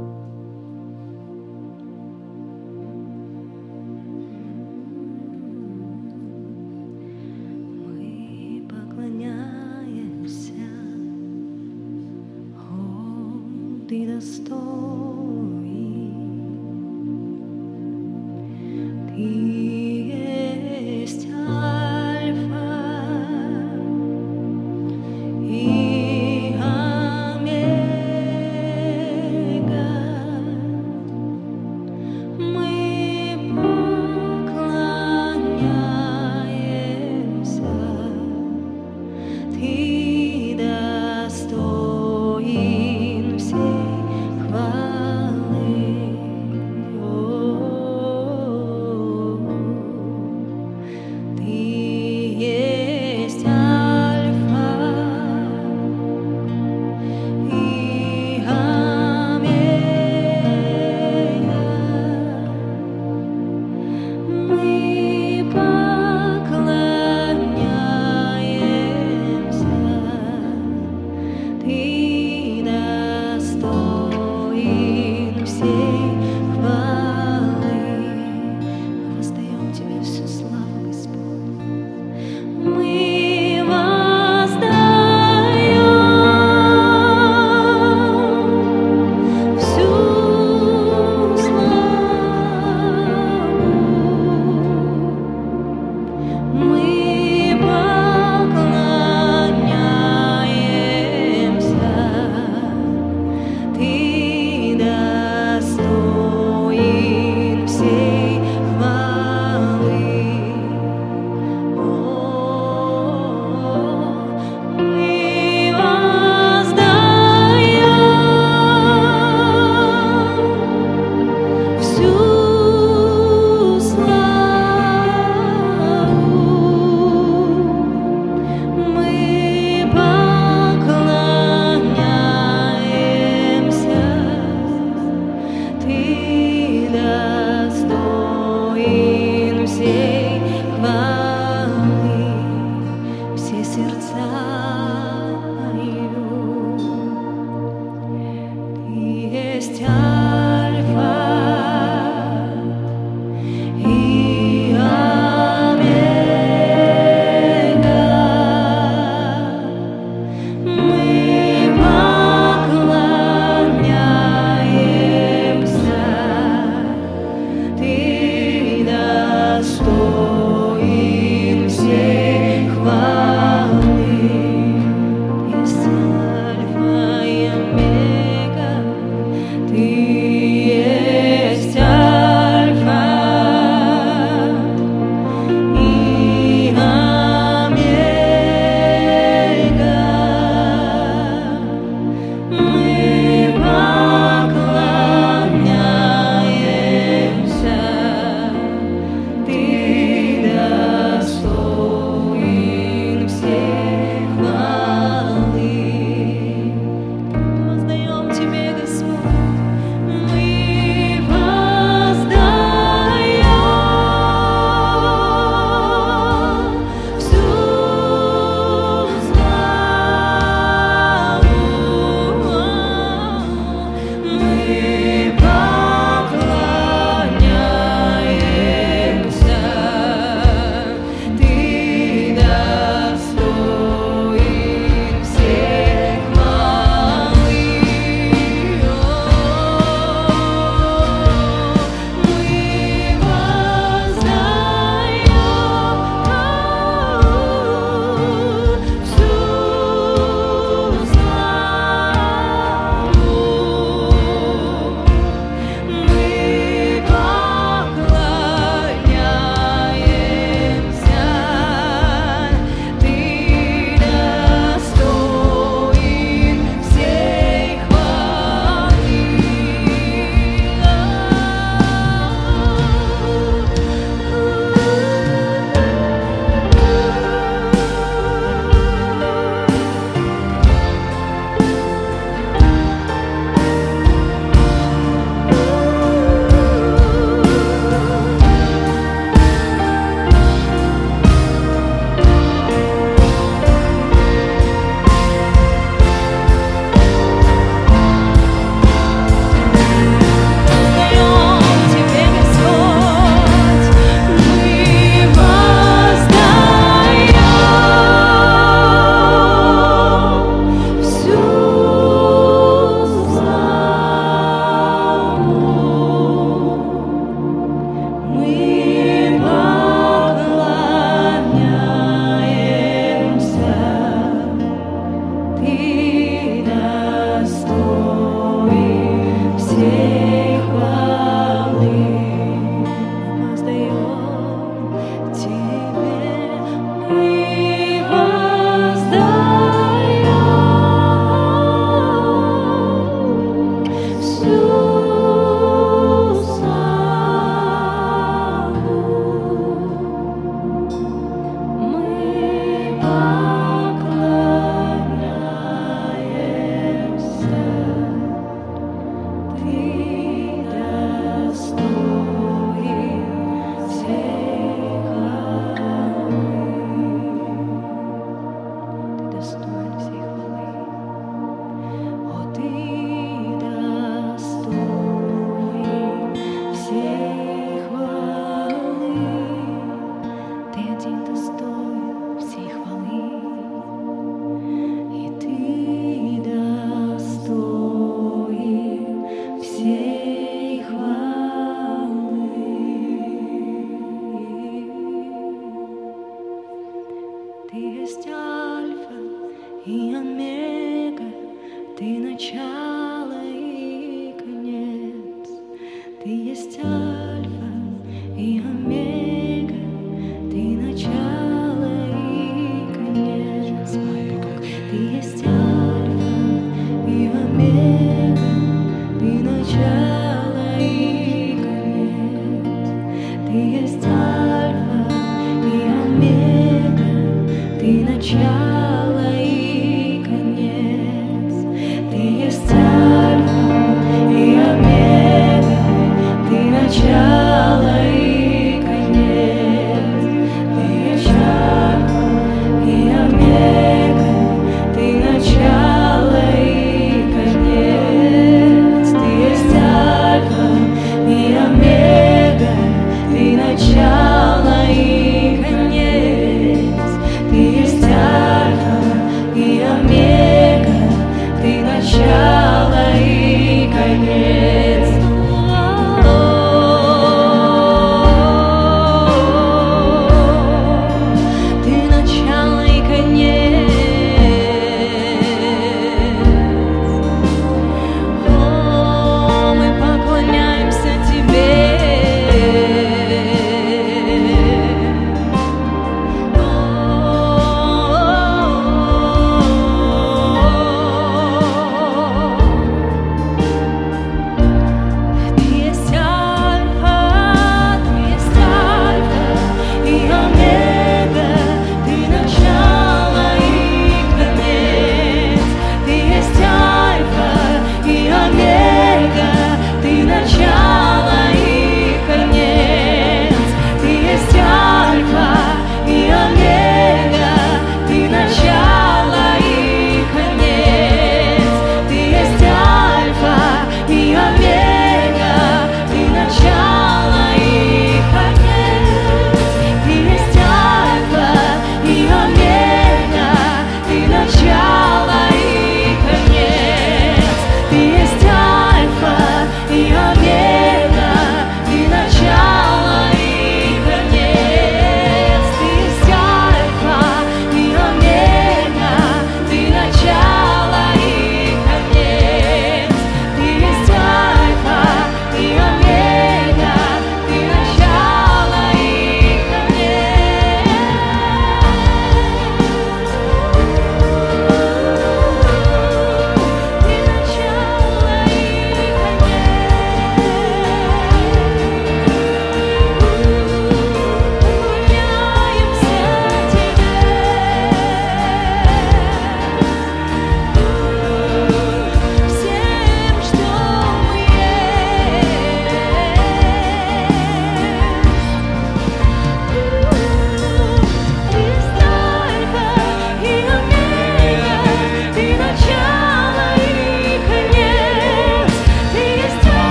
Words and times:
Мы 0.00 0.39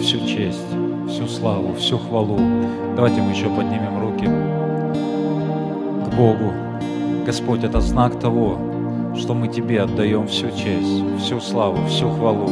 всю 0.00 0.18
честь, 0.26 0.66
всю 1.08 1.26
славу, 1.26 1.74
всю 1.74 1.98
хвалу. 1.98 2.38
Давайте 2.96 3.20
мы 3.20 3.32
еще 3.32 3.48
поднимем 3.50 4.00
руки 4.00 4.26
к 6.06 6.16
Богу. 6.16 6.52
Господь, 7.26 7.64
это 7.64 7.80
знак 7.80 8.18
того, 8.18 8.58
что 9.14 9.34
мы 9.34 9.48
Тебе 9.48 9.82
отдаем 9.82 10.26
всю 10.26 10.50
честь, 10.50 11.04
всю 11.22 11.40
славу, 11.40 11.86
всю 11.86 12.08
хвалу, 12.08 12.48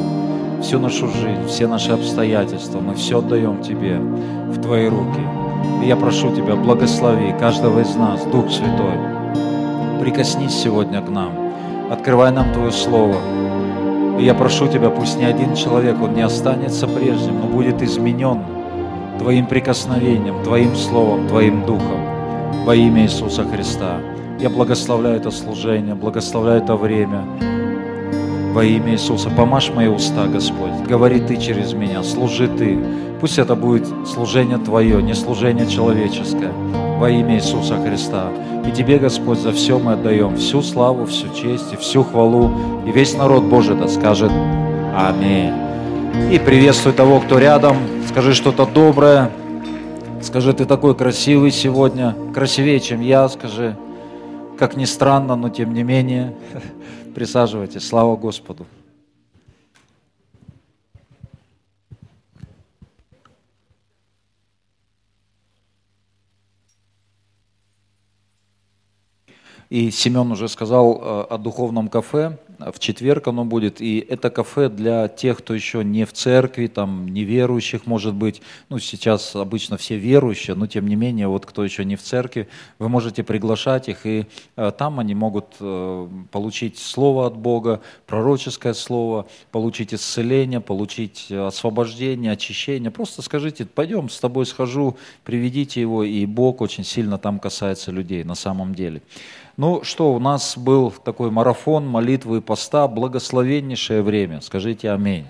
всю 0.61 0.78
нашу 0.78 1.09
жизнь, 1.09 1.47
все 1.47 1.67
наши 1.67 1.93
обстоятельства. 1.93 2.81
Мы 2.81 2.95
все 2.95 3.19
отдаем 3.19 3.62
Тебе 3.62 3.99
в 3.99 4.61
Твои 4.61 4.88
руки. 4.88 5.21
И 5.83 5.88
я 5.88 5.97
прошу 5.97 6.35
Тебя, 6.35 6.55
благослови 6.55 7.35
каждого 7.40 7.81
из 7.81 7.95
нас, 7.97 8.25
Дух 8.26 8.50
Святой. 8.50 8.99
Прикоснись 10.00 10.55
сегодня 10.55 11.00
к 11.00 11.09
нам, 11.09 11.33
открывай 11.90 12.31
нам 12.31 12.52
Твое 12.52 12.71
Слово, 12.71 13.17
и 14.18 14.25
я 14.25 14.34
прошу 14.34 14.68
Тебя, 14.68 14.90
пусть 14.90 15.18
ни 15.18 15.25
один 15.25 15.54
человек, 15.54 16.00
он 16.02 16.14
не 16.14 16.22
останется 16.22 16.87
прежним, 16.87 17.40
но 17.40 17.46
будет 17.46 17.82
изменен 17.82 18.42
Твоим 19.18 19.46
прикосновением, 19.46 20.42
Твоим 20.42 20.75
Словом, 20.76 21.28
Твоим 21.28 21.64
Духом 21.64 22.64
во 22.64 22.75
имя 22.75 23.02
Иисуса 23.02 23.44
Христа. 23.44 23.98
Я 24.40 24.50
благословляю 24.50 25.16
это 25.16 25.30
служение, 25.30 25.94
благословляю 25.94 26.62
это 26.62 26.76
время 26.76 27.25
во 28.52 28.64
имя 28.64 28.92
Иисуса. 28.92 29.30
Помажь 29.30 29.70
мои 29.75 29.88
уста, 29.88 30.26
Господь. 30.26 30.87
Говори 30.87 31.20
Ты 31.20 31.37
через 31.37 31.72
меня, 31.72 32.02
служи 32.02 32.48
Ты. 32.48 32.78
Пусть 33.20 33.38
это 33.38 33.54
будет 33.54 33.87
служение 34.06 34.58
Твое, 34.58 35.02
не 35.02 35.14
служение 35.14 35.66
человеческое 35.66 36.52
во 36.99 37.09
имя 37.09 37.37
Иисуса 37.37 37.76
Христа. 37.76 38.31
И 38.67 38.73
Тебе, 38.73 38.99
Господь, 38.99 39.38
за 39.38 39.52
все 39.52 39.78
мы 39.78 39.93
отдаем 39.93 40.37
всю 40.37 40.62
славу, 40.62 41.07
всю 41.07 41.33
честь 41.33 41.73
и 41.73 41.76
всю 41.76 42.02
хвалу. 42.02 42.50
И 42.87 42.90
весь 42.90 43.14
народ 43.14 43.45
Божий 43.45 43.76
да 43.76 43.88
скажет 43.88 44.33
Аминь. 44.97 45.52
И 46.33 46.38
приветствуй 46.38 46.93
того, 46.93 47.21
кто 47.21 47.38
рядом. 47.38 47.76
Скажи 48.09 48.35
что-то 48.35 48.67
доброе. 48.67 49.31
Скажи, 50.23 50.52
ты 50.52 50.64
такой 50.64 50.97
красивый 50.97 51.52
сегодня. 51.52 52.17
Красивее, 52.35 52.81
чем 52.81 53.00
я, 53.00 53.28
скажи. 53.28 53.76
Как 54.59 54.76
ни 54.76 54.85
странно, 54.85 55.37
но 55.37 55.49
тем 55.50 55.73
не 55.73 55.85
менее. 55.85 56.35
Присаживайтесь. 57.14 57.87
Слава 57.87 58.17
Господу. 58.17 58.67
И 69.70 69.90
Семен 69.90 70.32
уже 70.32 70.48
сказал 70.48 70.96
э, 70.96 71.34
о 71.34 71.37
духовном 71.37 71.88
кафе. 71.88 72.38
В 72.58 72.78
четверг 72.78 73.28
оно 73.28 73.44
будет. 73.44 73.82
И 73.82 73.98
это 73.98 74.30
кафе 74.30 74.70
для 74.70 75.08
тех, 75.08 75.38
кто 75.38 75.52
еще 75.54 75.84
не 75.84 76.06
в 76.06 76.12
церкви, 76.12 76.66
там, 76.66 77.06
неверующих, 77.06 77.87
может 77.87 78.14
быть. 78.14 78.40
Ну, 78.70 78.78
сейчас 78.78 79.37
обычно 79.37 79.76
все 79.76 79.96
верующие, 79.96 80.56
но 80.56 80.66
тем 80.66 80.88
не 80.88 80.96
менее, 80.96 81.28
вот 81.28 81.44
кто 81.44 81.64
еще 81.64 81.84
не 81.84 81.96
в 81.96 82.02
церкви, 82.02 82.48
вы 82.78 82.88
можете 82.88 83.22
приглашать 83.22 83.90
их. 83.90 84.06
И 84.06 84.26
э, 84.56 84.72
там 84.76 85.00
они 85.00 85.14
могут 85.14 85.56
э, 85.60 86.08
получить 86.30 86.78
слово 86.78 87.26
от 87.26 87.37
Бога, 87.37 87.82
пророческое 88.06 88.72
слово, 88.72 89.26
получить 89.52 89.92
исцеление, 89.92 90.60
получить 90.60 91.30
освобождение, 91.30 92.32
очищение. 92.32 92.90
Просто 92.90 93.20
скажите, 93.20 93.66
пойдем, 93.66 94.08
с 94.08 94.18
тобой 94.18 94.46
схожу, 94.46 94.96
приведите 95.25 95.82
его. 95.82 96.04
И 96.04 96.25
Бог 96.25 96.62
очень 96.62 96.84
сильно 96.84 97.18
там 97.18 97.38
касается 97.38 97.92
людей 97.92 98.25
на 98.25 98.34
самом 98.34 98.75
деле. 98.75 99.02
Ну 99.58 99.82
что, 99.82 100.14
у 100.14 100.20
нас 100.20 100.56
был 100.56 100.92
такой 100.92 101.32
марафон 101.32 101.84
молитвы 101.84 102.38
и 102.38 102.40
поста, 102.40 102.86
благословеннейшее 102.86 104.02
время. 104.02 104.40
Скажите 104.40 104.92
аминь. 104.92 105.26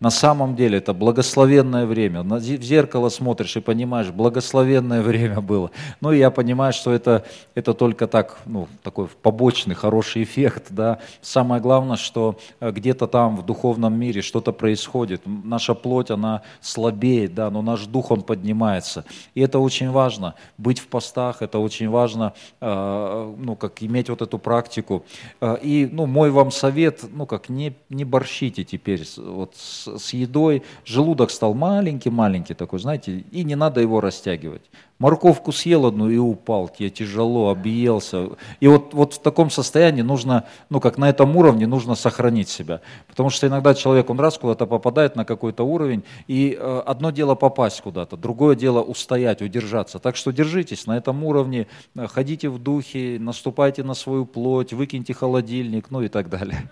На 0.00 0.08
самом 0.08 0.56
деле 0.56 0.78
это 0.78 0.94
благословенное 0.94 1.84
время. 1.84 2.22
В 2.22 2.40
зеркало 2.40 3.10
смотришь 3.10 3.56
и 3.56 3.60
понимаешь, 3.60 4.08
благословенное 4.08 5.02
время 5.10 5.42
было. 5.42 5.70
Ну 6.00 6.12
и 6.12 6.18
я 6.18 6.30
понимаю, 6.30 6.72
что 6.72 6.90
это, 6.90 7.24
это 7.54 7.74
только 7.74 8.06
так, 8.06 8.38
ну, 8.46 8.66
такой 8.82 9.08
побочный 9.08 9.74
хороший 9.74 10.22
эффект. 10.22 10.68
Да. 10.70 11.00
Самое 11.20 11.60
главное, 11.60 11.98
что 11.98 12.38
э, 12.60 12.70
где-то 12.70 13.06
там 13.06 13.36
в 13.36 13.44
духовном 13.44 13.92
мире 13.98 14.22
что-то 14.22 14.52
происходит. 14.52 15.20
Наша 15.26 15.74
плоть, 15.74 16.10
она 16.10 16.42
слабеет, 16.62 17.34
да, 17.34 17.50
но 17.50 17.60
наш 17.60 17.84
дух, 17.84 18.10
он 18.10 18.22
поднимается. 18.22 19.04
И 19.34 19.42
это 19.42 19.58
очень 19.58 19.90
важно. 19.90 20.34
Быть 20.56 20.78
в 20.78 20.86
постах, 20.86 21.42
это 21.42 21.58
очень 21.58 21.90
важно, 21.90 22.32
э, 22.62 23.34
ну, 23.38 23.54
как 23.54 23.82
иметь 23.82 24.08
вот 24.08 24.22
эту 24.22 24.38
практику. 24.38 25.04
Э, 25.42 25.58
И, 25.62 25.86
ну, 25.92 26.06
мой 26.06 26.30
вам 26.30 26.50
совет, 26.50 27.04
ну, 27.12 27.26
как 27.26 27.50
не, 27.50 27.74
не 27.90 28.06
борщите 28.06 28.64
теперь 28.64 29.04
вот 29.18 29.54
с, 29.56 29.89
с 29.98 30.12
едой. 30.12 30.62
Желудок 30.84 31.30
стал 31.30 31.54
маленький-маленький 31.54 32.54
такой, 32.54 32.78
знаете, 32.78 33.24
и 33.30 33.44
не 33.44 33.56
надо 33.56 33.80
его 33.80 34.00
растягивать. 34.00 34.62
Морковку 35.00 35.50
съел 35.50 35.86
одну 35.86 36.10
и 36.10 36.18
упал, 36.18 36.68
тебе 36.68 36.90
тяжело, 36.90 37.48
объелся. 37.48 38.28
И 38.60 38.68
вот, 38.68 38.92
вот 38.92 39.14
в 39.14 39.18
таком 39.20 39.48
состоянии 39.48 40.02
нужно, 40.02 40.44
ну 40.68 40.78
как 40.78 40.98
на 40.98 41.08
этом 41.08 41.34
уровне 41.36 41.66
нужно 41.66 41.94
сохранить 41.94 42.50
себя. 42.50 42.82
Потому 43.08 43.30
что 43.30 43.46
иногда 43.46 43.72
человек, 43.74 44.10
он 44.10 44.20
раз 44.20 44.36
куда-то 44.36 44.66
попадает 44.66 45.16
на 45.16 45.24
какой-то 45.24 45.64
уровень, 45.64 46.04
и 46.28 46.54
э, 46.58 46.82
одно 46.84 47.10
дело 47.12 47.34
попасть 47.34 47.80
куда-то, 47.80 48.18
другое 48.18 48.56
дело 48.56 48.82
устоять, 48.82 49.40
удержаться. 49.40 49.98
Так 50.00 50.16
что 50.16 50.32
держитесь 50.32 50.86
на 50.86 50.98
этом 50.98 51.24
уровне, 51.24 51.66
э, 51.96 52.06
ходите 52.06 52.50
в 52.50 52.58
духе, 52.58 53.16
наступайте 53.18 53.82
на 53.82 53.94
свою 53.94 54.26
плоть, 54.26 54.74
выкиньте 54.74 55.14
холодильник, 55.14 55.90
ну 55.90 56.02
и 56.02 56.08
так 56.08 56.28
далее. 56.28 56.70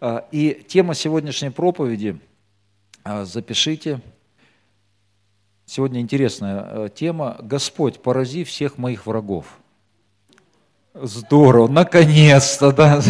А, 0.00 0.26
И 0.32 0.64
тема 0.66 0.94
сегодняшней 0.94 1.50
проповеди, 1.50 2.18
а, 3.04 3.24
запишите, 3.26 4.00
сегодня 5.66 6.00
интересная 6.00 6.64
э, 6.66 6.88
тема 6.94 7.36
«Господь, 7.40 8.00
порази 8.00 8.44
всех 8.44 8.78
моих 8.78 9.06
врагов». 9.06 9.58
Здорово, 10.94 11.68
наконец-то, 11.68 12.72
да. 12.72 13.00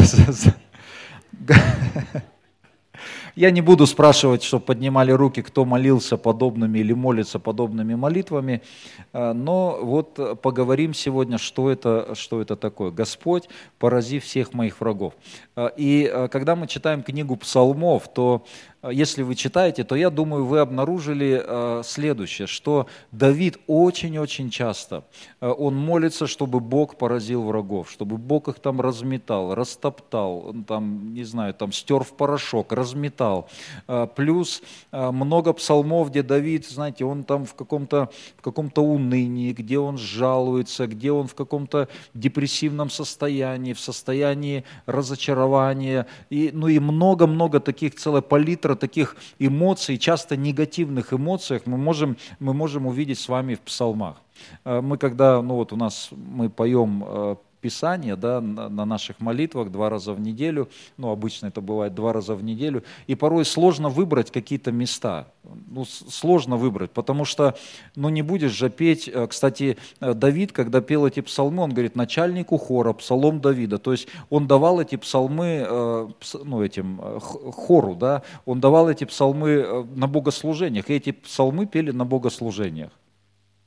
Я 3.41 3.51
не 3.51 3.63
буду 3.63 3.87
спрашивать, 3.87 4.43
чтобы 4.43 4.67
поднимали 4.67 5.13
руки, 5.13 5.41
кто 5.41 5.65
молился 5.65 6.19
подобными 6.19 6.79
или 6.81 6.93
молится 6.93 7.39
подобными 7.39 7.95
молитвами, 7.95 8.61
э, 9.15 9.33
но 9.33 9.79
вот 9.81 10.41
поговорим 10.43 10.93
сегодня, 10.93 11.39
что 11.39 11.71
это, 11.71 12.15
что 12.15 12.43
это 12.43 12.55
такое. 12.57 12.91
Господь, 12.91 13.49
порази 13.79 14.19
всех 14.19 14.53
моих 14.53 14.79
врагов. 14.83 15.15
Э, 15.57 15.71
И 15.79 16.11
э, 16.13 16.29
когда 16.29 16.55
мы 16.55 16.67
читаем 16.67 17.03
книгу 17.03 17.35
псалмов, 17.37 18.13
то 18.13 18.45
если 18.89 19.23
вы 19.23 19.35
читаете, 19.35 19.85
то 19.85 19.95
я 19.95 20.11
думаю, 20.11 20.45
вы 20.45 20.61
обнаружили 20.61 21.43
э, 21.45 21.83
следующее, 21.85 22.47
что 22.47 22.87
Давид 23.13 23.59
очень-очень 23.67 24.51
часто, 24.51 25.05
э, 25.41 25.49
он 25.49 25.77
молится, 25.77 26.27
чтобы 26.27 26.61
Бог 26.61 26.97
поразил 26.97 27.43
врагов, 27.43 27.91
чтобы 27.91 28.17
Бог 28.17 28.49
их 28.49 28.59
там 28.59 28.81
разметал, 28.81 29.55
растоптал, 29.55 30.55
там, 30.67 31.13
не 31.13 31.25
знаю, 31.25 31.53
там 31.55 31.73
стер 31.73 32.05
в 32.05 32.13
порошок, 32.13 32.73
разметал. 32.73 33.49
Плюс 34.17 34.63
много 34.93 35.53
псалмов, 35.53 36.11
где 36.11 36.23
Давид, 36.23 36.67
знаете, 36.67 37.05
он 37.05 37.25
там 37.25 37.45
в 37.45 37.55
каком-то 37.55 38.11
в 38.37 38.43
каком-то 38.43 38.83
унынии, 38.83 39.53
где 39.53 39.79
он 39.79 39.99
жалуется, 39.99 40.87
где 40.87 41.13
он 41.13 41.27
в 41.27 41.35
каком-то 41.35 41.89
депрессивном 42.15 42.91
состоянии, 42.91 43.73
в 43.73 43.81
состоянии 43.81 44.65
разочарования, 44.87 46.07
и, 46.31 46.51
ну 46.53 46.69
и 46.69 46.79
много-много 46.79 47.61
таких, 47.61 47.95
целая 47.97 48.23
палитра 48.23 48.70
таких 48.77 49.17
эмоций, 49.39 49.99
часто 49.99 50.37
негативных 50.37 51.13
эмоций 51.13 51.61
мы 51.65 51.77
можем, 51.77 52.17
мы 52.39 52.55
можем 52.55 52.87
увидеть 52.87 53.19
с 53.19 53.29
вами 53.29 53.55
в 53.55 53.61
псалмах. 53.61 54.17
Э, 54.65 54.81
мы 54.81 54.99
когда, 54.99 55.43
ну 55.43 55.55
вот 55.55 55.73
у 55.73 55.77
нас, 55.77 56.09
мы 56.13 56.49
поем 56.51 57.39
Писание 57.61 58.17
да, 58.17 58.41
на 58.41 58.85
наших 58.85 59.21
молитвах 59.21 59.71
два 59.71 59.91
раза 59.91 60.15
в 60.15 60.21
неделю, 60.21 60.69
ну 60.97 61.11
обычно 61.11 61.49
это 61.49 61.61
бывает 61.61 61.95
два 61.95 62.13
раза 62.13 62.35
в 62.35 62.43
неделю, 62.43 62.85
и 63.07 63.15
порой 63.15 63.45
сложно 63.45 63.91
выбрать 63.91 64.31
какие-то 64.31 64.73
места, 64.73 65.27
ну 65.69 65.85
сложно 65.85 66.57
выбрать, 66.57 66.91
потому 66.91 67.25
что 67.25 67.55
ну 67.97 68.09
не 68.09 68.23
будешь 68.23 68.53
же 68.53 68.71
петь, 68.71 69.09
э, 69.09 69.27
кстати, 69.27 69.77
э, 70.01 70.15
Давид, 70.15 70.53
когда 70.53 70.81
пел 70.81 71.07
эти 71.07 71.21
псалмы, 71.21 71.63
он 71.63 71.71
говорит 71.71 71.97
начальнику 71.97 72.57
хора, 72.57 72.95
псалом 72.95 73.41
Давида, 73.41 73.79
то 73.79 73.93
есть 73.93 74.09
он 74.31 74.47
давал 74.47 74.81
эти 74.81 74.97
псалмы, 74.97 75.67
э, 75.69 76.09
ну 76.45 76.63
этим 76.63 76.99
хору, 77.21 77.95
да, 77.95 78.23
он 78.47 78.61
давал 78.61 78.89
эти 78.89 79.05
псалмы 79.05 79.87
на 79.95 80.07
богослужениях, 80.07 80.89
и 80.89 80.95
эти 80.95 81.13
псалмы 81.13 81.67
пели 81.67 81.91
на 81.91 82.05
богослужениях. 82.05 82.91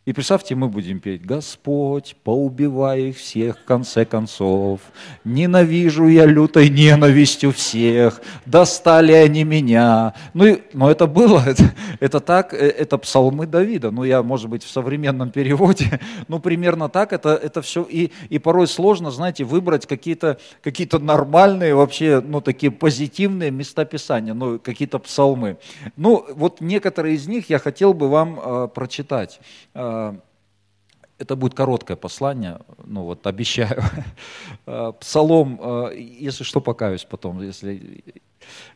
И 0.06 0.12
представьте, 0.12 0.54
мы 0.54 0.68
будем 0.68 1.00
петь 1.00 1.26
«Господь, 1.26 2.18
поубивай 2.26 3.04
их 3.04 3.18
всех 3.18 3.58
в 3.58 3.64
конце 3.64 4.04
концов, 4.04 4.82
ненавижу 5.24 6.10
я 6.10 6.26
лютой 6.26 6.68
ненавистью 6.70 7.54
всех, 7.54 8.22
достали 8.46 9.14
они 9.14 9.46
меня». 9.46 10.14
Ну, 10.34 10.46
и, 10.46 10.62
но 10.74 10.92
это 10.92 11.08
было, 11.08 11.42
это, 11.48 11.74
это 12.02 12.20
так, 12.20 12.54
э, 12.54 12.68
это 12.68 12.98
псалмы 12.98 13.48
Давида, 13.48 13.92
ну 13.92 14.04
я, 14.04 14.24
может 14.24 14.50
быть, 14.50 14.66
в 14.66 14.70
современном 14.70 15.32
переводе, 15.32 16.02
ну 16.28 16.40
примерно 16.40 16.90
так 16.90 17.14
это, 17.14 17.30
это 17.30 17.62
все, 17.62 17.84
и, 17.84 18.12
и 18.28 18.40
порой 18.40 18.68
сложно, 18.68 19.10
знаете, 19.10 19.46
выбрать 19.46 19.88
какие-то 19.88 20.38
какие 20.62 20.86
нормальные, 20.98 21.76
вообще, 21.76 22.20
ну 22.20 22.42
такие 22.42 22.74
позитивные 22.74 23.52
места 23.52 23.86
Писания, 23.86 24.34
ну 24.34 24.60
какие-то 24.60 25.00
псалмы. 25.00 25.60
Ну 25.96 26.26
вот 26.36 26.60
некоторые 26.60 27.16
из 27.16 27.26
них 27.26 27.50
я 27.50 27.58
хотел 27.58 27.94
бы 27.94 28.10
вам 28.10 28.38
э, 28.44 28.68
прочитать. 28.68 29.40
Э, 29.74 29.93
это 31.24 31.36
будет 31.36 31.54
короткое 31.54 31.96
послание, 31.96 32.60
ну 32.84 33.04
вот 33.04 33.26
обещаю. 33.28 33.82
Э, 34.66 34.92
Псалом, 35.00 35.60
э, 35.62 35.98
если 35.98 36.44
что, 36.44 36.62
покаюсь 36.62 37.06
потом, 37.06 37.42
если 37.42 38.04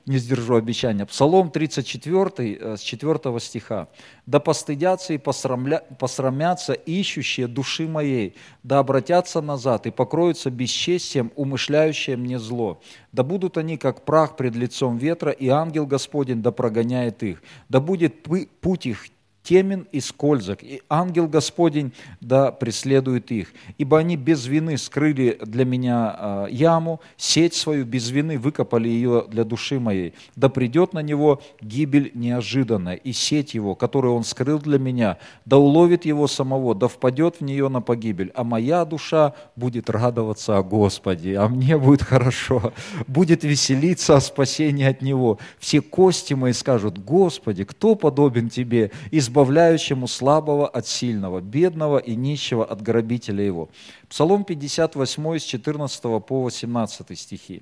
не 0.05 0.17
сдержу 0.17 0.55
обещания. 0.55 1.05
Псалом 1.05 1.51
34, 1.51 2.77
с 2.77 2.79
4 2.79 3.39
стиха. 3.39 3.89
«Да 4.25 4.39
постыдятся 4.39 5.13
и 5.13 5.17
посрамля... 5.17 5.83
посрамятся 5.99 6.71
ищущие 6.71 7.47
души 7.47 7.85
моей, 7.85 8.35
да 8.63 8.79
обратятся 8.79 9.41
назад 9.41 9.85
и 9.85 9.91
покроются 9.91 10.49
бесчестием, 10.49 11.33
умышляющее 11.35 12.15
мне 12.15 12.39
зло. 12.39 12.79
Да 13.11 13.23
будут 13.23 13.57
они, 13.57 13.77
как 13.77 14.05
прах 14.05 14.37
пред 14.37 14.55
лицом 14.55 14.97
ветра, 14.97 15.31
и 15.31 15.49
ангел 15.49 15.85
Господень 15.85 16.41
да 16.41 16.51
прогоняет 16.51 17.23
их. 17.23 17.43
Да 17.67 17.81
будет 17.81 18.23
путь 18.23 18.85
их 18.85 19.05
темен 19.47 19.87
и 19.93 20.01
скользок, 20.01 20.61
и 20.61 20.81
ангел 20.89 21.27
Господень 21.27 21.93
да 22.19 22.51
преследует 22.51 23.31
их. 23.31 23.53
Ибо 23.77 23.99
они 23.99 24.17
без 24.17 24.45
вины 24.45 24.77
скрыли 24.77 25.39
для 25.41 25.63
меня 25.63 26.15
а, 26.17 26.47
яму, 26.47 26.99
сеть 27.15 27.53
свою 27.53 27.85
без 27.85 28.09
вины 28.09 28.37
выкопали 28.37 28.89
ее 28.89 29.23
для 29.29 29.45
души 29.45 29.79
моей. 29.79 30.13
Да 30.35 30.49
придет 30.49 30.91
на 30.91 30.99
него 30.99 31.41
гибель 31.61 32.11
неожиданная, 32.13 32.95
и 32.95 33.13
сеть 33.13 33.53
его, 33.53 33.73
которую 33.73 34.15
он 34.15 34.25
скрыл 34.25 34.59
для 34.59 34.79
меня, 34.79 35.17
да 35.45 35.55
уловит 35.57 36.03
его 36.03 36.27
самого, 36.27 36.75
да 36.75 36.89
впадет 36.89 37.37
в 37.39 37.41
нее 37.41 37.69
на 37.69 37.79
погибель. 37.79 38.33
А 38.35 38.43
моя 38.43 38.83
душа 38.83 39.33
будет 39.55 39.89
радоваться 39.89 40.57
о 40.57 40.63
Господе, 40.63 41.37
а 41.37 41.47
мне 41.47 41.77
будет 41.77 42.01
хорошо, 42.01 42.73
будет 43.07 43.45
веселиться 43.45 44.17
о 44.17 44.19
спасении 44.19 44.85
от 44.85 45.01
него. 45.01 45.39
Все 45.57 45.79
кости 45.79 46.33
мои 46.33 46.51
скажут, 46.51 46.99
Господи, 46.99 47.63
кто 47.63 47.95
подобен 47.95 48.49
Тебе, 48.49 48.91
избавь 49.11 49.36
избавляющему 49.37 50.07
слабого 50.07 50.67
от 50.67 50.87
сильного, 50.87 51.41
бедного 51.41 51.99
и 51.99 52.15
нищего 52.15 52.65
от 52.65 52.81
грабителя 52.81 53.43
его. 53.43 53.69
Псалом 54.09 54.43
58 54.43 55.37
с 55.37 55.43
14 55.43 56.01
по 56.25 56.41
18 56.41 57.19
стихи. 57.19 57.61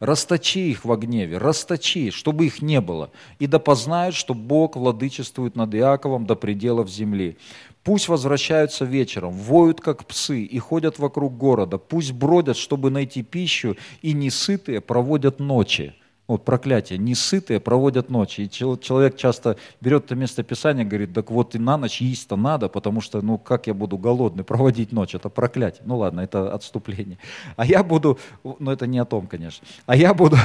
Расточи 0.00 0.70
их 0.70 0.84
во 0.84 0.96
гневе, 0.96 1.38
расточи, 1.38 2.10
чтобы 2.10 2.46
их 2.46 2.62
не 2.62 2.80
было, 2.80 3.10
и 3.38 3.46
да 3.46 3.60
познают, 3.60 4.16
что 4.16 4.34
Бог 4.34 4.74
владычествует 4.74 5.54
над 5.54 5.72
Иаковом 5.74 6.26
до 6.26 6.34
пределов 6.34 6.88
земли. 6.88 7.36
Пусть 7.84 8.08
возвращаются 8.08 8.84
вечером, 8.84 9.34
воют, 9.34 9.80
как 9.80 10.04
псы, 10.06 10.42
и 10.42 10.58
ходят 10.58 10.98
вокруг 10.98 11.36
города. 11.36 11.78
Пусть 11.78 12.12
бродят, 12.12 12.56
чтобы 12.56 12.90
найти 12.90 13.22
пищу, 13.22 13.76
и 14.02 14.14
несытые 14.14 14.80
проводят 14.80 15.38
ночи 15.38 15.94
вот 16.28 16.44
проклятие, 16.44 16.98
несытые 16.98 17.60
проводят 17.60 18.10
ночи. 18.10 18.42
И 18.42 18.50
человек 18.50 19.16
часто 19.16 19.56
берет 19.80 20.06
это 20.06 20.14
место 20.14 20.42
Писания 20.42 20.84
и 20.84 20.86
говорит, 20.86 21.14
так 21.14 21.30
вот 21.30 21.54
и 21.54 21.58
на 21.58 21.76
ночь 21.76 22.00
есть-то 22.00 22.36
надо, 22.36 22.68
потому 22.68 23.00
что, 23.00 23.22
ну 23.22 23.38
как 23.38 23.66
я 23.66 23.74
буду 23.74 23.96
голодный 23.96 24.44
проводить 24.56 24.92
ночь, 24.92 25.14
это 25.14 25.28
проклятие. 25.28 25.82
Ну 25.84 25.98
ладно, 25.98 26.20
это 26.20 26.52
отступление. 26.52 27.18
А 27.56 27.64
я 27.64 27.82
буду, 27.84 28.18
ну 28.42 28.70
это 28.70 28.86
не 28.86 28.98
о 28.98 29.04
том, 29.04 29.26
конечно, 29.26 29.66
а 29.86 29.96
я 29.96 30.14
буду 30.14 30.36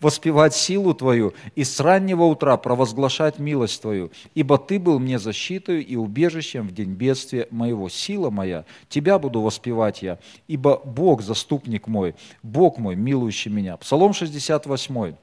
воспевать 0.00 0.54
силу 0.54 0.94
Твою 0.94 1.34
и 1.54 1.64
с 1.64 1.80
раннего 1.80 2.24
утра 2.24 2.56
провозглашать 2.56 3.38
милость 3.38 3.82
Твою, 3.82 4.10
ибо 4.34 4.58
Ты 4.58 4.78
был 4.78 4.98
мне 4.98 5.18
защитой 5.18 5.82
и 5.82 5.96
убежищем 5.96 6.68
в 6.68 6.72
день 6.72 6.92
бедствия 6.94 7.48
моего. 7.50 7.88
Сила 7.88 8.30
моя, 8.30 8.64
Тебя 8.88 9.18
буду 9.18 9.40
воспевать 9.40 10.02
я, 10.02 10.18
ибо 10.48 10.80
Бог 10.84 11.22
заступник 11.22 11.86
мой, 11.86 12.14
Бог 12.42 12.78
мой, 12.78 12.96
милующий 12.96 13.50
меня. 13.50 13.76
Псалом 13.76 14.12
68. 14.12 15.14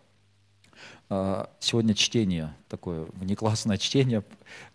А, 1.09 1.49
сегодня 1.59 1.93
чтение, 1.93 2.53
такое 2.69 3.05
внеклассное 3.13 3.77
чтение 3.77 4.23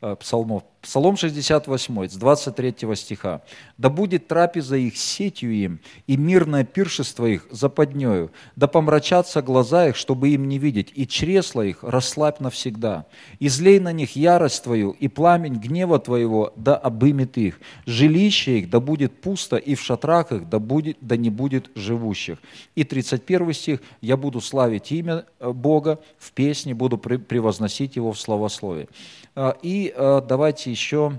а, 0.00 0.14
псалмов. 0.16 0.62
Псалом 0.80 1.16
68, 1.16 2.08
с 2.08 2.14
23 2.14 2.94
стиха. 2.94 3.42
«Да 3.78 3.90
будет 3.90 4.28
трапеза 4.28 4.76
их 4.76 4.96
сетью 4.96 5.52
им, 5.52 5.80
и 6.06 6.16
мирное 6.16 6.64
пиршество 6.64 7.26
их 7.26 7.48
западнею. 7.50 8.30
Да 8.54 8.68
помрачатся 8.68 9.42
глаза 9.42 9.88
их, 9.88 9.96
чтобы 9.96 10.28
им 10.28 10.46
не 10.48 10.58
видеть, 10.58 10.92
и 10.94 11.06
чресла 11.06 11.64
их 11.64 11.82
расслабь 11.82 12.38
навсегда. 12.38 13.06
Излей 13.40 13.80
на 13.80 13.92
них 13.92 14.14
ярость 14.14 14.62
Твою, 14.62 14.92
и 14.92 15.08
пламень 15.08 15.56
гнева 15.56 15.98
Твоего 15.98 16.52
да 16.54 16.76
обымет 16.76 17.36
их. 17.36 17.60
Жилище 17.84 18.60
их 18.60 18.70
да 18.70 18.78
будет 18.78 19.20
пусто, 19.20 19.56
и 19.56 19.74
в 19.74 19.82
шатрах 19.82 20.30
их 20.30 20.48
да, 20.48 20.60
будет, 20.60 20.96
да 21.00 21.16
не 21.16 21.30
будет 21.30 21.72
живущих». 21.74 22.38
И 22.76 22.84
31 22.84 23.52
стих. 23.52 23.80
«Я 24.00 24.16
буду 24.16 24.40
славить 24.40 24.92
имя 24.92 25.24
э, 25.40 25.50
Бога 25.50 25.98
в 26.18 26.33
песне, 26.33 26.74
буду 26.74 26.98
превозносить 26.98 27.96
Его 27.96 28.12
в 28.12 28.20
словословии». 28.20 28.88
А, 29.35 29.57
и 29.62 29.92
а, 29.96 30.20
давайте 30.20 30.70
еще 30.70 31.18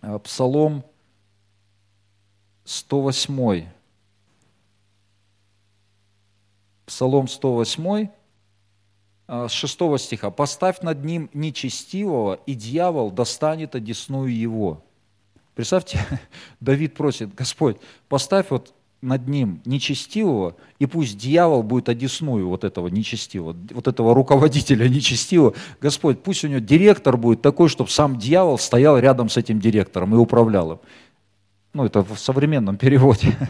а, 0.00 0.18
Псалом 0.18 0.84
108. 2.64 3.66
Псалом 6.86 7.28
108, 7.28 8.08
с 9.26 9.50
6 9.50 9.98
стиха. 9.98 10.30
«Поставь 10.30 10.80
над 10.80 11.04
ним 11.04 11.28
нечестивого, 11.34 12.40
и 12.46 12.54
дьявол 12.54 13.10
достанет 13.10 13.74
одесную 13.74 14.34
его». 14.34 14.82
Представьте, 15.58 15.98
Давид 16.60 16.94
просит, 16.94 17.34
Господь, 17.34 17.78
поставь 18.08 18.50
вот 18.50 18.72
над 19.00 19.28
ним 19.28 19.60
нечестивого, 19.64 20.56
и 20.78 20.86
пусть 20.86 21.18
дьявол 21.18 21.62
будет 21.62 21.88
одесную 21.88 22.48
вот 22.48 22.64
этого 22.64 22.88
нечестивого, 22.88 23.56
вот 23.70 23.86
этого 23.86 24.14
руководителя 24.14 24.88
нечестивого. 24.88 25.54
Господь, 25.80 26.22
пусть 26.22 26.44
у 26.44 26.48
него 26.48 26.60
директор 26.60 27.16
будет 27.16 27.40
такой, 27.40 27.68
чтобы 27.68 27.90
сам 27.90 28.18
дьявол 28.18 28.58
стоял 28.58 28.98
рядом 28.98 29.28
с 29.28 29.36
этим 29.36 29.60
директором 29.60 30.14
и 30.14 30.18
управлял 30.18 30.72
им. 30.72 30.78
Ну, 31.74 31.84
это 31.84 32.02
в 32.02 32.18
современном 32.18 32.76
переводе. 32.76 33.36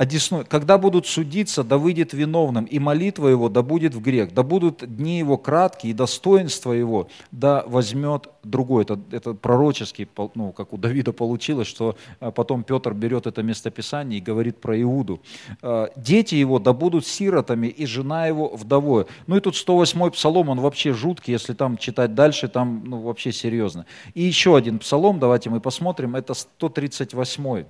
одесную. 0.00 0.46
Когда 0.48 0.78
будут 0.78 1.06
судиться, 1.06 1.62
да 1.62 1.76
выйдет 1.76 2.14
виновным, 2.14 2.64
и 2.64 2.78
молитва 2.78 3.28
его 3.28 3.50
да 3.50 3.60
будет 3.60 3.94
в 3.94 4.00
грех, 4.00 4.32
да 4.32 4.42
будут 4.42 4.82
дни 4.96 5.18
его 5.18 5.36
краткие, 5.36 5.90
и 5.90 5.94
достоинство 5.94 6.72
его 6.72 7.08
да 7.32 7.64
возьмет 7.66 8.30
другой. 8.42 8.84
Это, 8.84 8.98
это 9.10 9.34
пророческий, 9.34 10.08
ну, 10.34 10.52
как 10.52 10.72
у 10.72 10.78
Давида 10.78 11.12
получилось, 11.12 11.68
что 11.68 11.96
а, 12.18 12.30
потом 12.30 12.62
Петр 12.64 12.94
берет 12.94 13.26
это 13.26 13.42
местописание 13.42 14.20
и 14.20 14.22
говорит 14.22 14.58
про 14.58 14.80
Иуду. 14.80 15.20
А, 15.60 15.90
Дети 15.96 16.34
его 16.34 16.58
да 16.58 16.72
будут 16.72 17.06
сиротами, 17.06 17.66
и 17.66 17.84
жена 17.84 18.26
его 18.26 18.48
вдовой. 18.48 19.04
Ну 19.26 19.36
и 19.36 19.40
тут 19.40 19.54
108-й 19.54 20.12
псалом, 20.12 20.48
он 20.48 20.60
вообще 20.60 20.94
жуткий, 20.94 21.34
если 21.34 21.52
там 21.52 21.76
читать 21.76 22.14
дальше, 22.14 22.48
там 22.48 22.84
ну, 22.86 23.02
вообще 23.02 23.32
серьезно. 23.32 23.84
И 24.14 24.22
еще 24.22 24.56
один 24.56 24.78
псалом, 24.78 25.18
давайте 25.18 25.50
мы 25.50 25.60
посмотрим, 25.60 26.16
это 26.16 26.32
138-й. 26.32 27.66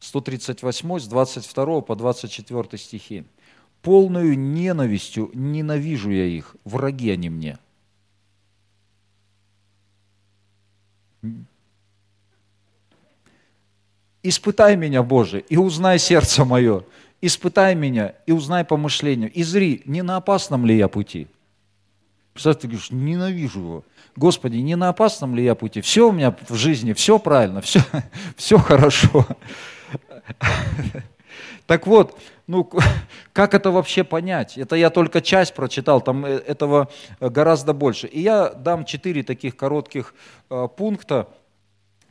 138 0.00 0.98
с 0.98 1.06
22 1.06 1.80
по 1.80 1.96
24 1.96 2.78
стихи. 2.78 3.24
«Полную 3.82 4.38
ненавистью 4.38 5.30
ненавижу 5.34 6.10
я 6.10 6.24
их, 6.24 6.56
враги 6.64 7.10
они 7.10 7.30
мне». 7.30 7.58
«Испытай 14.22 14.76
меня, 14.76 15.02
Боже, 15.02 15.40
и 15.40 15.56
узнай 15.56 15.98
сердце 15.98 16.44
мое, 16.44 16.84
испытай 17.20 17.74
меня 17.74 18.14
и 18.26 18.32
узнай 18.32 18.64
помышление, 18.64 19.28
и 19.28 19.42
зри, 19.42 19.82
не 19.84 20.02
на 20.02 20.16
опасном 20.16 20.66
ли 20.66 20.76
я 20.76 20.88
пути». 20.88 21.28
Представляешь, 22.38 22.60
ты 22.60 22.68
говоришь, 22.68 22.90
ненавижу 22.92 23.58
его. 23.58 23.84
Господи, 24.14 24.58
не 24.58 24.76
на 24.76 24.90
опасном 24.90 25.34
ли 25.34 25.42
я 25.42 25.56
пути? 25.56 25.80
Все 25.80 26.08
у 26.08 26.12
меня 26.12 26.36
в 26.48 26.54
жизни, 26.54 26.92
все 26.92 27.18
правильно, 27.18 27.60
все, 27.60 27.80
все 28.36 28.58
хорошо. 28.58 29.26
Так 31.66 31.86
вот, 31.86 32.18
ну, 32.46 32.68
как 33.32 33.54
это 33.54 33.70
вообще 33.70 34.04
понять? 34.04 34.56
Это 34.56 34.76
я 34.76 34.90
только 34.90 35.20
часть 35.20 35.54
прочитал, 35.54 36.00
там 36.00 36.24
э, 36.24 36.30
этого 36.30 36.88
э, 37.20 37.28
гораздо 37.28 37.74
больше. 37.74 38.06
И 38.06 38.20
я 38.20 38.50
дам 38.50 38.84
четыре 38.84 39.22
таких 39.22 39.56
коротких 39.56 40.14
э, 40.48 40.68
пункта, 40.76 41.28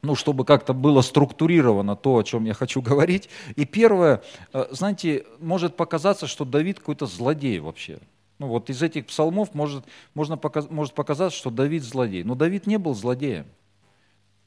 ну, 0.04 0.16
чтобы 0.16 0.46
как-то 0.46 0.74
было 0.74 1.02
структурировано 1.02 1.96
то, 1.96 2.18
о 2.18 2.24
чем 2.24 2.46
я 2.46 2.54
хочу 2.54 2.82
говорить. 2.82 3.30
И 3.56 3.66
первое, 3.66 4.22
знаете, 4.70 5.26
может 5.40 5.76
показаться, 5.76 6.28
что 6.28 6.46
Давид 6.46 6.80
какой-то 6.80 7.08
злодей 7.08 7.60
вообще. 7.60 7.98
Ну, 8.38 8.48
вот 8.48 8.70
из 8.70 8.84
этих 8.84 9.08
псалмов 9.08 9.56
может, 9.56 9.86
можно 10.14 10.40
может 10.70 10.94
показаться, 10.94 11.36
что 11.36 11.50
Давид 11.50 11.84
злодей. 11.84 12.24
Но 12.24 12.36
Давид 12.36 12.68
не 12.68 12.78
был 12.78 12.94
злодеем. 12.94 13.48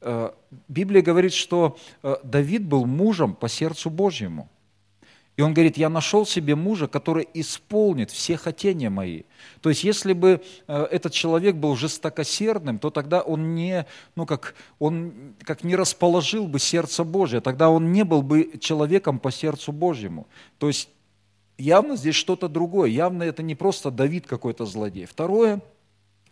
Э, 0.00 0.30
Библия 0.68 1.02
говорит, 1.02 1.32
что 1.32 1.76
э, 2.02 2.16
Давид 2.22 2.64
был 2.64 2.86
мужем 2.86 3.34
по 3.34 3.48
сердцу 3.48 3.90
Божьему. 3.90 4.48
И 5.36 5.42
он 5.42 5.54
говорит, 5.54 5.78
я 5.78 5.88
нашел 5.88 6.26
себе 6.26 6.54
мужа, 6.54 6.86
который 6.86 7.26
исполнит 7.32 8.10
все 8.10 8.36
хотения 8.36 8.90
мои. 8.90 9.22
То 9.62 9.70
есть, 9.70 9.84
если 9.84 10.12
бы 10.12 10.42
э, 10.66 10.82
этот 10.90 11.12
человек 11.12 11.56
был 11.56 11.76
жестокосердным, 11.76 12.78
то 12.78 12.90
тогда 12.90 13.22
он 13.22 13.54
не, 13.54 13.86
ну 14.16 14.26
как, 14.26 14.54
он 14.78 15.34
как 15.42 15.64
не 15.64 15.76
расположил 15.76 16.46
бы 16.46 16.58
сердце 16.58 17.04
Божье, 17.04 17.40
тогда 17.40 17.70
он 17.70 17.92
не 17.92 18.04
был 18.04 18.22
бы 18.22 18.58
человеком 18.60 19.18
по 19.18 19.30
сердцу 19.30 19.72
Божьему. 19.72 20.26
То 20.58 20.68
есть, 20.68 20.90
явно 21.56 21.96
здесь 21.96 22.16
что-то 22.16 22.48
другое, 22.48 22.90
явно 22.90 23.22
это 23.22 23.42
не 23.42 23.54
просто 23.54 23.90
Давид 23.90 24.26
какой-то 24.26 24.66
злодей. 24.66 25.06
Второе– 25.06 25.60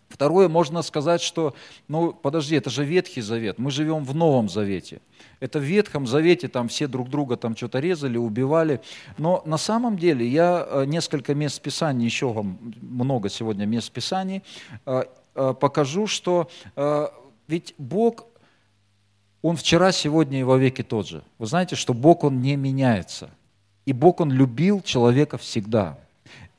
Второе, 0.08 0.48
можно 0.48 0.82
сказать, 0.82 1.20
что, 1.20 1.54
ну, 1.86 2.12
подожди, 2.12 2.56
это 2.56 2.70
же 2.70 2.84
Ветхий 2.84 3.20
Завет, 3.20 3.58
мы 3.58 3.70
живем 3.70 4.04
в 4.04 4.14
Новом 4.14 4.48
Завете. 4.48 5.00
Это 5.40 5.58
в 5.58 5.62
Ветхом 5.62 6.06
Завете 6.06 6.48
там 6.48 6.68
все 6.68 6.86
друг 6.86 7.10
друга 7.10 7.36
там 7.36 7.56
что-то 7.56 7.78
резали, 7.78 8.16
убивали. 8.16 8.80
Но 9.18 9.42
на 9.44 9.58
самом 9.58 9.98
деле 9.98 10.26
я 10.26 10.66
э, 10.66 10.84
несколько 10.86 11.34
мест 11.34 11.60
Писаний, 11.60 12.06
еще 12.06 12.32
вам 12.32 12.58
много 12.80 13.28
сегодня 13.28 13.66
мест 13.66 13.92
Писаний, 13.92 14.42
э, 14.86 15.04
э, 15.34 15.54
покажу, 15.60 16.06
что 16.06 16.50
ведь 17.48 17.74
Бог, 17.78 18.26
Он 19.42 19.56
вчера, 19.56 19.90
сегодня 19.92 20.40
и 20.40 20.42
во 20.42 20.58
веки 20.58 20.82
тот 20.82 21.08
же. 21.08 21.22
Вы 21.38 21.46
знаете, 21.46 21.76
что 21.76 21.94
Бог, 21.94 22.24
Он 22.24 22.40
не 22.40 22.56
меняется. 22.56 23.30
И 23.86 23.92
Бог, 23.92 24.20
Он 24.20 24.30
любил 24.30 24.82
человека 24.82 25.38
всегда. 25.38 25.98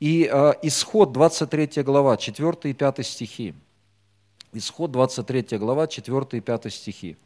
И 0.00 0.30
э, 0.32 0.52
исход 0.62 1.12
23 1.12 1.82
глава, 1.82 2.16
4 2.16 2.56
и 2.64 2.72
5 2.72 3.06
стихи. 3.06 3.54
Исход 4.54 4.90
23 4.90 5.58
глава, 5.58 5.86
4 5.86 6.26
и 6.32 6.40
5 6.40 6.72
стихи. 6.72 7.16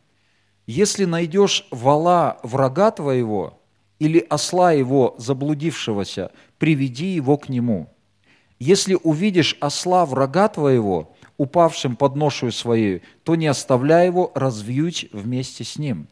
«Если 0.67 1.05
найдешь 1.05 1.67
вала 1.71 2.39
врага 2.43 2.91
твоего 2.91 3.59
или 4.01 4.19
осла 4.19 4.73
его 4.73 5.15
заблудившегося, 5.19 6.33
приведи 6.59 7.07
его 7.07 7.39
к 7.39 7.49
нему. 7.49 7.89
Если 8.59 8.99
увидишь 9.03 9.57
осла 9.61 10.05
врага 10.05 10.49
твоего, 10.49 11.13
упавшим 11.37 11.97
под 11.97 12.17
ношу 12.17 12.51
своей, 12.51 13.03
то 13.23 13.37
не 13.37 13.47
оставляй 13.47 14.07
его, 14.07 14.33
развьють 14.35 15.11
вместе 15.13 15.63
с 15.63 15.79
ним». 15.79 16.09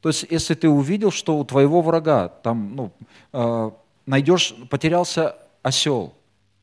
То 0.00 0.08
есть, 0.08 0.24
если 0.30 0.54
ты 0.54 0.70
увидел, 0.70 1.10
что 1.10 1.36
у 1.38 1.44
твоего 1.44 1.82
врага 1.82 2.28
там, 2.28 2.76
ну, 2.76 2.92
э, 3.32 3.70
найдешь, 4.06 4.54
потерялся 4.70 5.36
осел. 5.68 6.14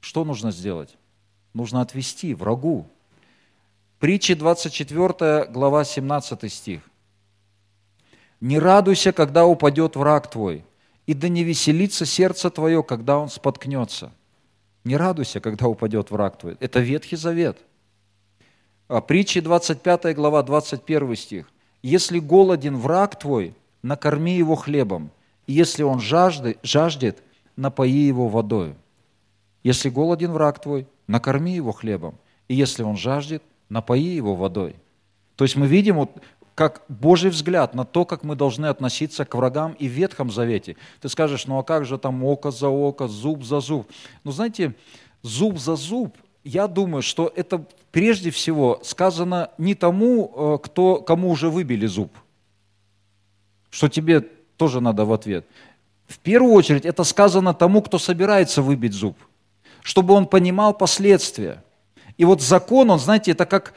Что 0.02 0.26
нужно 0.26 0.52
сделать? 0.52 0.98
Нужно 1.54 1.82
отвести 1.82 2.34
врагу. 2.34 2.86
Притчи 4.00 4.34
24 4.34 5.46
глава 5.46 5.84
17 5.86 6.52
стих. 6.52 6.82
«Не 8.42 8.60
радуйся, 8.60 9.14
когда 9.14 9.46
упадет 9.46 9.96
враг 9.96 10.30
твой, 10.30 10.66
и 11.08 11.14
да 11.14 11.30
не 11.30 11.44
веселится 11.44 12.06
сердце 12.06 12.50
твое, 12.50 12.84
когда 12.84 13.18
он 13.18 13.30
споткнется». 13.30 14.12
Не 14.84 14.98
радуйся, 14.98 15.40
когда 15.40 15.68
упадет 15.68 16.12
враг 16.12 16.38
твой. 16.38 16.58
Это 16.60 16.80
Ветхий 16.80 17.16
Завет. 17.16 17.58
А 18.88 19.02
притчи 19.02 19.40
25 19.40 20.14
глава 20.16 20.44
21 20.44 21.16
стих. 21.16 21.50
«Если 21.82 22.20
голоден 22.20 22.78
враг 22.78 23.18
твой, 23.18 23.56
накорми 23.82 24.36
его 24.36 24.56
хлебом, 24.56 25.10
и 25.48 25.54
если 25.54 25.82
он 25.82 26.00
жаждет, 26.00 26.60
жаждет 26.62 27.24
напои 27.56 28.08
его 28.08 28.28
водой». 28.28 28.76
Если 29.66 29.90
голоден 29.90 30.32
враг 30.32 30.62
твой, 30.62 30.86
накорми 31.08 31.56
его 31.56 31.72
хлебом. 31.72 32.20
И 32.48 32.54
если 32.54 32.84
он 32.84 32.98
жаждет, 32.98 33.42
напои 33.68 34.16
его 34.16 34.36
водой. 34.36 34.76
То 35.36 35.44
есть 35.44 35.56
мы 35.56 35.66
видим 35.66 35.96
вот 35.96 36.12
как 36.54 36.84
Божий 36.88 37.32
взгляд 37.32 37.74
на 37.74 37.84
то, 37.84 38.06
как 38.06 38.24
мы 38.24 38.36
должны 38.36 38.68
относиться 38.68 39.26
к 39.26 39.34
врагам 39.34 39.76
и 39.80 39.88
в 39.88 39.92
Ветхом 39.92 40.30
Завете. 40.30 40.78
Ты 41.02 41.10
скажешь, 41.10 41.48
ну 41.48 41.58
а 41.58 41.64
как 41.64 41.84
же 41.86 41.98
там 41.98 42.24
око 42.24 42.52
за 42.52 42.70
око, 42.70 43.08
зуб 43.08 43.44
за 43.44 43.60
зуб? 43.60 43.90
Ну 44.24 44.32
знаете, 44.32 44.76
зуб 45.24 45.58
за 45.58 45.76
зуб, 45.76 46.16
я 46.44 46.68
думаю, 46.68 47.02
что 47.02 47.34
это 47.36 47.66
прежде 47.92 48.30
всего 48.30 48.80
сказано 48.84 49.50
не 49.58 49.74
тому, 49.74 50.32
э, 50.36 50.58
кто, 50.64 50.98
кому 50.98 51.32
уже 51.32 51.50
выбили 51.50 51.88
зуб, 51.88 52.12
что 53.72 53.90
тебе 53.90 54.20
тоже 54.58 54.80
надо 54.80 55.06
в 55.06 55.12
ответ. 55.12 55.44
В 56.06 56.20
первую 56.20 56.54
очередь 56.54 56.86
это 56.86 57.04
сказано 57.04 57.56
тому, 57.56 57.82
кто 57.82 57.98
собирается 57.98 58.62
выбить 58.62 58.94
зуб– 58.94 59.18
чтобы 59.86 60.16
он 60.16 60.26
понимал 60.26 60.74
последствия. 60.74 61.64
И 62.18 62.26
вот 62.26 62.42
закон, 62.42 62.90
он, 62.90 62.98
знаете, 62.98 63.32
это 63.32 63.46
как, 63.46 63.76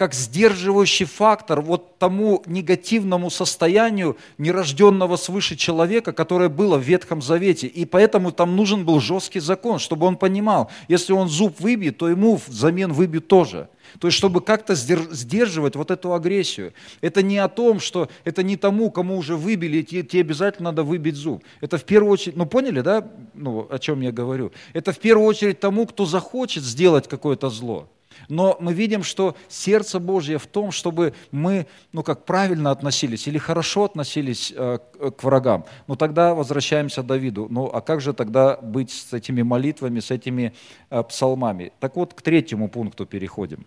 как 0.00 0.14
сдерживающий 0.14 1.04
фактор 1.04 1.60
вот 1.60 1.98
тому 1.98 2.42
негативному 2.46 3.28
состоянию 3.28 4.16
нерожденного 4.38 5.16
свыше 5.16 5.56
человека, 5.56 6.14
которое 6.14 6.48
было 6.48 6.78
в 6.78 6.80
Ветхом 6.80 7.20
Завете. 7.20 7.66
И 7.66 7.84
поэтому 7.84 8.32
там 8.32 8.56
нужен 8.56 8.86
был 8.86 8.98
жесткий 8.98 9.40
закон, 9.40 9.78
чтобы 9.78 10.06
он 10.06 10.16
понимал, 10.16 10.70
если 10.88 11.12
он 11.12 11.28
зуб 11.28 11.60
выбьет, 11.60 11.98
то 11.98 12.08
ему 12.08 12.40
взамен 12.46 12.94
выбьют 12.94 13.28
тоже– 13.28 13.68
то 13.98 14.06
есть, 14.06 14.16
чтобы 14.16 14.40
как-то 14.40 14.76
сдерживать 14.76 15.74
вот 15.74 15.90
эту 15.90 16.14
агрессию. 16.14 16.72
Это 17.00 17.22
не 17.22 17.38
о 17.38 17.48
том, 17.48 17.80
что 17.80 18.08
это 18.22 18.44
не 18.44 18.56
тому, 18.56 18.90
кому 18.92 19.16
уже 19.18 19.34
выбили, 19.34 19.82
тебе, 19.82 20.20
обязательно 20.20 20.70
надо 20.70 20.84
выбить 20.84 21.16
зуб. 21.16 21.42
Это 21.60 21.76
в 21.76 21.84
первую 21.84 22.12
очередь, 22.12 22.36
ну 22.36 22.46
поняли, 22.46 22.82
да, 22.82 23.04
ну, 23.34 23.66
о 23.68 23.78
чем 23.80 24.00
я 24.00 24.12
говорю? 24.12 24.52
Это 24.74 24.92
в 24.92 24.98
первую 25.00 25.26
очередь 25.26 25.58
тому, 25.58 25.86
кто 25.86 26.06
захочет 26.06 26.62
сделать 26.62 27.08
какое-то 27.08 27.50
зло. 27.50 27.88
Но 28.30 28.56
мы 28.60 28.72
видим, 28.72 29.02
что 29.02 29.36
сердце 29.48 29.98
Божье 29.98 30.38
в 30.38 30.46
том, 30.46 30.70
чтобы 30.70 31.14
мы, 31.32 31.66
ну 31.92 32.02
как 32.02 32.24
правильно 32.24 32.70
относились 32.70 33.26
или 33.26 33.38
хорошо 33.38 33.84
относились 33.84 34.52
э, 34.56 34.78
к 35.16 35.22
врагам. 35.24 35.64
Ну 35.88 35.96
тогда 35.96 36.34
возвращаемся 36.34 37.02
к 37.02 37.06
Давиду. 37.06 37.48
Ну 37.50 37.66
а 37.66 37.80
как 37.80 38.00
же 38.00 38.12
тогда 38.12 38.56
быть 38.56 38.92
с 38.92 39.12
этими 39.12 39.42
молитвами, 39.42 40.00
с 40.00 40.10
этими 40.10 40.54
э, 40.90 41.02
псалмами? 41.02 41.72
Так 41.80 41.96
вот, 41.96 42.14
к 42.14 42.22
третьему 42.22 42.68
пункту 42.68 43.04
переходим. 43.04 43.66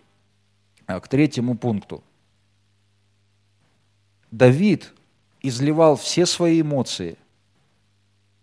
А, 0.88 1.00
к 1.00 1.08
третьему 1.08 1.58
пункту. 1.58 2.04
Давид 4.32 4.94
изливал 5.42 5.96
все 5.96 6.26
свои 6.26 6.62
эмоции 6.62 7.18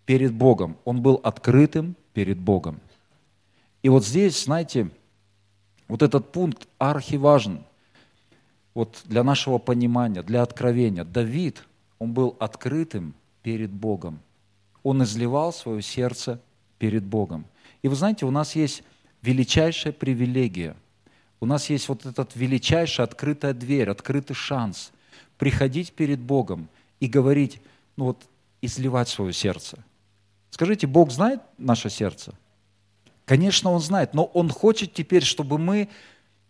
перед 0.05 0.33
Богом. 0.33 0.77
Он 0.85 1.01
был 1.01 1.21
открытым 1.23 1.97
перед 2.13 2.39
Богом. 2.39 2.81
И 3.83 3.89
вот 3.89 4.05
здесь, 4.05 4.45
знаете, 4.45 4.91
вот 5.91 6.03
этот 6.03 6.31
пункт 6.31 6.69
архиважен 6.79 7.65
вот 8.75 9.03
для 9.07 9.25
нашего 9.25 9.59
понимания, 9.59 10.23
для 10.23 10.43
откровения. 10.43 11.05
Давид, 11.05 11.65
он 11.99 12.13
был 12.13 12.37
открытым 12.39 13.13
перед 13.43 13.71
Богом. 13.71 14.21
Он 14.85 15.03
изливал 15.03 15.53
свое 15.53 15.83
сердце 15.83 16.41
перед 16.79 17.03
Богом. 17.03 17.45
И 17.83 17.89
вы 17.89 17.97
знаете, 17.97 18.25
у 18.25 18.31
нас 18.31 18.55
есть 18.55 18.85
величайшая 19.23 19.93
привилегия. 19.93 20.77
У 21.41 21.47
нас 21.47 21.69
есть 21.71 21.89
вот 21.89 22.07
этот 22.07 22.37
величайшая 22.37 23.09
открытая 23.09 23.53
дверь, 23.53 23.91
открытый 23.91 24.37
шанс 24.37 24.93
приходить 25.39 25.93
перед 25.93 26.21
Богом 26.21 26.69
и 27.01 27.09
говорить, 27.09 27.61
ну 27.97 28.05
вот, 28.05 28.29
изливать 28.63 29.09
свое 29.09 29.33
сердце. 29.33 29.79
Скажите, 30.51 30.87
Бог 30.87 31.11
знает 31.11 31.41
наше 31.59 31.91
сердце? 31.91 32.33
Конечно, 33.31 33.71
Он 33.71 33.79
знает, 33.79 34.13
но 34.13 34.25
Он 34.25 34.51
хочет 34.51 34.93
теперь, 34.93 35.23
чтобы 35.23 35.57
мы, 35.57 35.89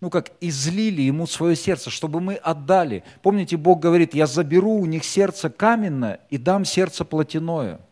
ну 0.01 0.09
как, 0.09 0.33
излили 0.41 1.03
Ему 1.03 1.27
свое 1.27 1.55
сердце, 1.55 1.91
чтобы 1.91 2.23
мы 2.23 2.37
отдали. 2.37 3.05
Помните, 3.21 3.59
Бог 3.59 3.81
говорит, 3.81 4.15
я 4.15 4.27
заберу 4.27 4.77
у 4.77 4.87
них 4.87 5.05
сердце 5.05 5.51
каменное 5.51 6.21
и 6.31 6.39
дам 6.39 6.65
сердце 6.65 7.05
плотяное. 7.05 7.83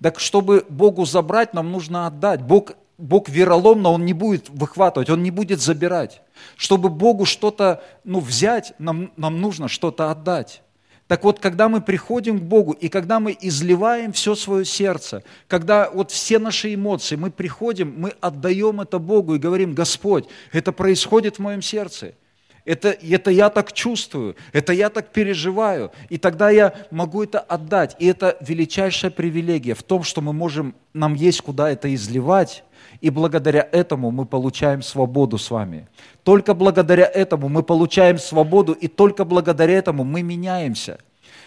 Так 0.00 0.20
чтобы 0.20 0.64
Богу 0.68 1.04
забрать, 1.04 1.52
нам 1.52 1.72
нужно 1.72 2.06
отдать. 2.06 2.42
Бог 2.42 2.74
Бог 2.96 3.28
вероломно, 3.28 3.88
Он 3.88 4.04
не 4.04 4.12
будет 4.12 4.50
выхватывать, 4.50 5.10
Он 5.10 5.24
не 5.24 5.32
будет 5.32 5.60
забирать. 5.60 6.22
Чтобы 6.54 6.90
Богу 6.90 7.24
что-то 7.24 7.82
ну, 8.04 8.20
взять, 8.20 8.72
нам, 8.78 9.10
нам 9.16 9.40
нужно 9.40 9.66
что-то 9.66 10.12
отдать. 10.12 10.62
Так 11.08 11.22
вот, 11.22 11.38
когда 11.38 11.68
мы 11.68 11.80
приходим 11.80 12.40
к 12.40 12.42
Богу, 12.42 12.72
и 12.72 12.88
когда 12.88 13.20
мы 13.20 13.36
изливаем 13.40 14.12
все 14.12 14.34
свое 14.34 14.64
сердце, 14.64 15.22
когда 15.46 15.88
вот 15.90 16.10
все 16.10 16.38
наши 16.38 16.74
эмоции, 16.74 17.14
мы 17.14 17.30
приходим, 17.30 17.94
мы 17.96 18.14
отдаем 18.20 18.80
это 18.80 18.98
Богу 18.98 19.36
и 19.36 19.38
говорим, 19.38 19.74
Господь, 19.74 20.26
это 20.52 20.72
происходит 20.72 21.36
в 21.36 21.40
моем 21.40 21.62
сердце– 21.62 22.14
это, 22.66 22.88
это 22.88 23.30
я 23.30 23.48
так 23.48 23.72
чувствую, 23.72 24.36
это 24.52 24.72
я 24.72 24.90
так 24.90 25.12
переживаю. 25.12 25.92
И 26.10 26.18
тогда 26.18 26.50
я 26.50 26.74
могу 26.90 27.22
это 27.22 27.38
отдать. 27.38 27.96
И 28.00 28.06
это 28.06 28.36
величайшая 28.40 29.10
привилегия 29.10 29.74
в 29.74 29.84
том, 29.84 30.02
что 30.02 30.20
мы 30.20 30.32
можем, 30.32 30.74
нам 30.92 31.14
есть 31.14 31.40
куда 31.40 31.70
это 31.70 31.94
изливать, 31.94 32.64
и 33.00 33.10
благодаря 33.10 33.66
этому 33.70 34.10
мы 34.10 34.26
получаем 34.26 34.82
свободу 34.82 35.38
с 35.38 35.50
вами. 35.50 35.88
Только 36.24 36.54
благодаря 36.54 37.06
этому 37.06 37.48
мы 37.48 37.62
получаем 37.62 38.18
свободу, 38.18 38.72
и 38.72 38.88
только 38.88 39.24
благодаря 39.24 39.74
этому 39.74 40.02
мы 40.02 40.22
меняемся. 40.22 40.98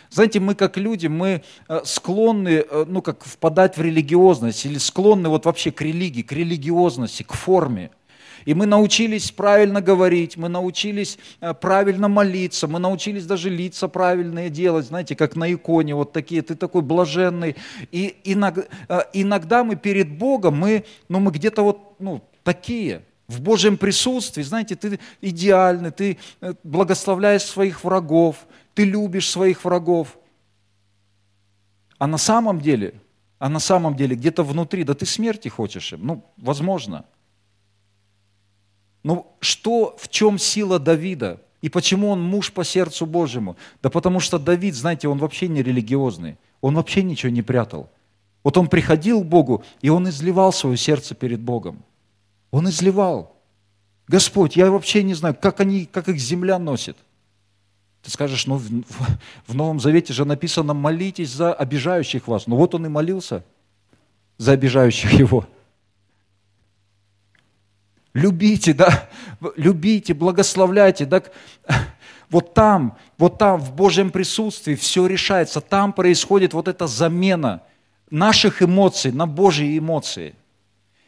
Знаете, 0.10 0.40
мы 0.40 0.56
как 0.56 0.78
люди, 0.78 1.08
мы 1.08 1.44
э, 1.68 1.82
склонны, 1.84 2.64
э, 2.68 2.86
ну, 2.88 3.02
как 3.02 3.24
впадать 3.26 3.78
в 3.78 3.82
религиозность, 3.82 4.66
или 4.66 4.78
склонны 4.78 5.30
вот 5.30 5.46
вообще 5.46 5.72
к 5.72 5.82
религии, 5.82 6.24
к 6.24 6.32
религиозности, 6.32 7.24
к 7.24 7.34
форме. 7.34 7.92
И 8.50 8.56
мы 8.56 8.66
научились 8.66 9.30
правильно 9.30 9.80
говорить, 9.80 10.36
мы 10.36 10.50
научились 10.50 11.20
э, 11.40 11.54
правильно 11.54 12.08
молиться, 12.08 12.68
мы 12.68 12.80
научились 12.80 13.28
даже 13.28 13.48
лица 13.48 13.88
правильные 13.88 14.50
делать, 14.50 14.88
знаете, 14.88 15.16
как 15.16 15.36
на 15.36 15.54
иконе, 15.54 15.94
вот 15.94 16.14
такие, 16.14 16.42
ты 16.42 16.56
такой 16.56 16.82
блаженный. 16.82 17.56
И 17.92 18.18
иногда, 18.24 18.64
э, 18.88 19.02
иногда 19.14 19.64
мы 19.64 19.76
перед 19.76 20.18
Богом, 20.18 20.58
мы, 20.58 20.84
ну, 21.10 21.20
мы 21.20 21.30
где-то 21.30 21.62
вот 21.62 22.00
ну, 22.00 22.24
такие, 22.44 23.04
в 23.28 23.40
Божьем 23.40 23.78
присутствии, 23.78 24.42
знаете, 24.42 24.76
ты 24.76 25.00
идеальный, 25.22 25.92
ты 25.92 26.18
э, 26.42 26.56
благословляешь 26.64 27.44
своих 27.44 27.84
врагов, 27.84 28.48
ты 28.74 28.84
любишь 28.84 29.30
своих 29.30 29.64
врагов. 29.64 30.18
А 32.00 32.08
на 32.08 32.18
самом 32.18 32.60
деле, 32.60 32.96
а 33.38 33.48
на 33.48 33.60
самом 33.60 33.96
деле 33.96 34.16
где-то 34.16 34.42
внутри, 34.42 34.84
да 34.86 34.96
ты 34.96 35.06
смерти 35.06 35.50
хочешь 35.50 35.94
им, 35.94 36.00
ну, 36.04 36.26
возможно– 36.38 37.06
ну 39.04 39.28
что, 39.40 39.96
в 40.00 40.10
чем 40.10 40.38
сила 40.38 40.80
Давида? 40.80 41.42
И 41.62 41.70
почему 41.70 42.10
он 42.10 42.22
муж 42.22 42.52
по 42.52 42.64
сердцу 42.64 43.06
Божьему? 43.06 43.58
Да 43.82 43.90
потому 43.90 44.20
что 44.20 44.40
Давид, 44.40 44.76
знаете, 44.76 45.08
он 45.08 45.18
вообще 45.18 45.48
не 45.48 45.62
религиозный. 45.62 46.38
Он 46.62 46.76
вообще 46.76 47.04
ничего 47.04 47.32
не 47.32 47.42
прятал. 47.42 47.90
Вот 48.44 48.58
он 48.58 48.68
приходил 48.68 49.22
к 49.22 49.26
Богу, 49.26 49.64
и 49.82 49.90
он 49.90 50.08
изливал 50.08 50.54
свое 50.54 50.78
сердце 50.78 51.16
перед 51.16 51.40
Богом. 51.42 51.84
Он 52.52 52.68
изливал. 52.70 53.36
Господь, 54.08 54.56
я 54.56 54.72
вообще 54.72 55.04
не 55.04 55.14
знаю, 55.14 55.36
как, 55.40 55.60
они, 55.60 55.86
как 55.86 56.08
их 56.08 56.18
земля 56.18 56.58
носит. 56.58 56.98
Ты 58.02 58.12
скажешь, 58.12 58.48
ну 58.48 58.56
в, 58.56 58.68
в 59.48 59.56
Новом 59.56 59.80
Завете 59.80 60.14
же 60.14 60.26
написано, 60.26 60.74
молитесь 60.74 61.32
за 61.32 61.54
обижающих 61.54 62.28
вас. 62.28 62.48
Ну 62.48 62.56
вот 62.56 62.74
он 62.74 62.86
и 62.86 62.90
молился 62.90 63.44
за 64.38 64.54
обижающих 64.54 65.12
его. 65.12 65.46
Любите, 68.14 68.74
да, 68.74 69.08
любите, 69.56 70.14
благословляйте. 70.14 71.06
Так, 71.06 71.32
вот 72.30 72.54
там, 72.54 72.98
вот 73.18 73.38
там, 73.38 73.60
в 73.60 73.74
Божьем 73.74 74.12
присутствии 74.12 74.76
все 74.76 75.06
решается. 75.08 75.62
Там 75.62 75.94
происходит 75.94 76.54
вот 76.54 76.68
эта 76.68 76.88
замена 76.88 77.64
наших 78.10 78.62
эмоций 78.62 79.12
на 79.12 79.28
Божьи 79.28 79.78
эмоции. 79.78 80.36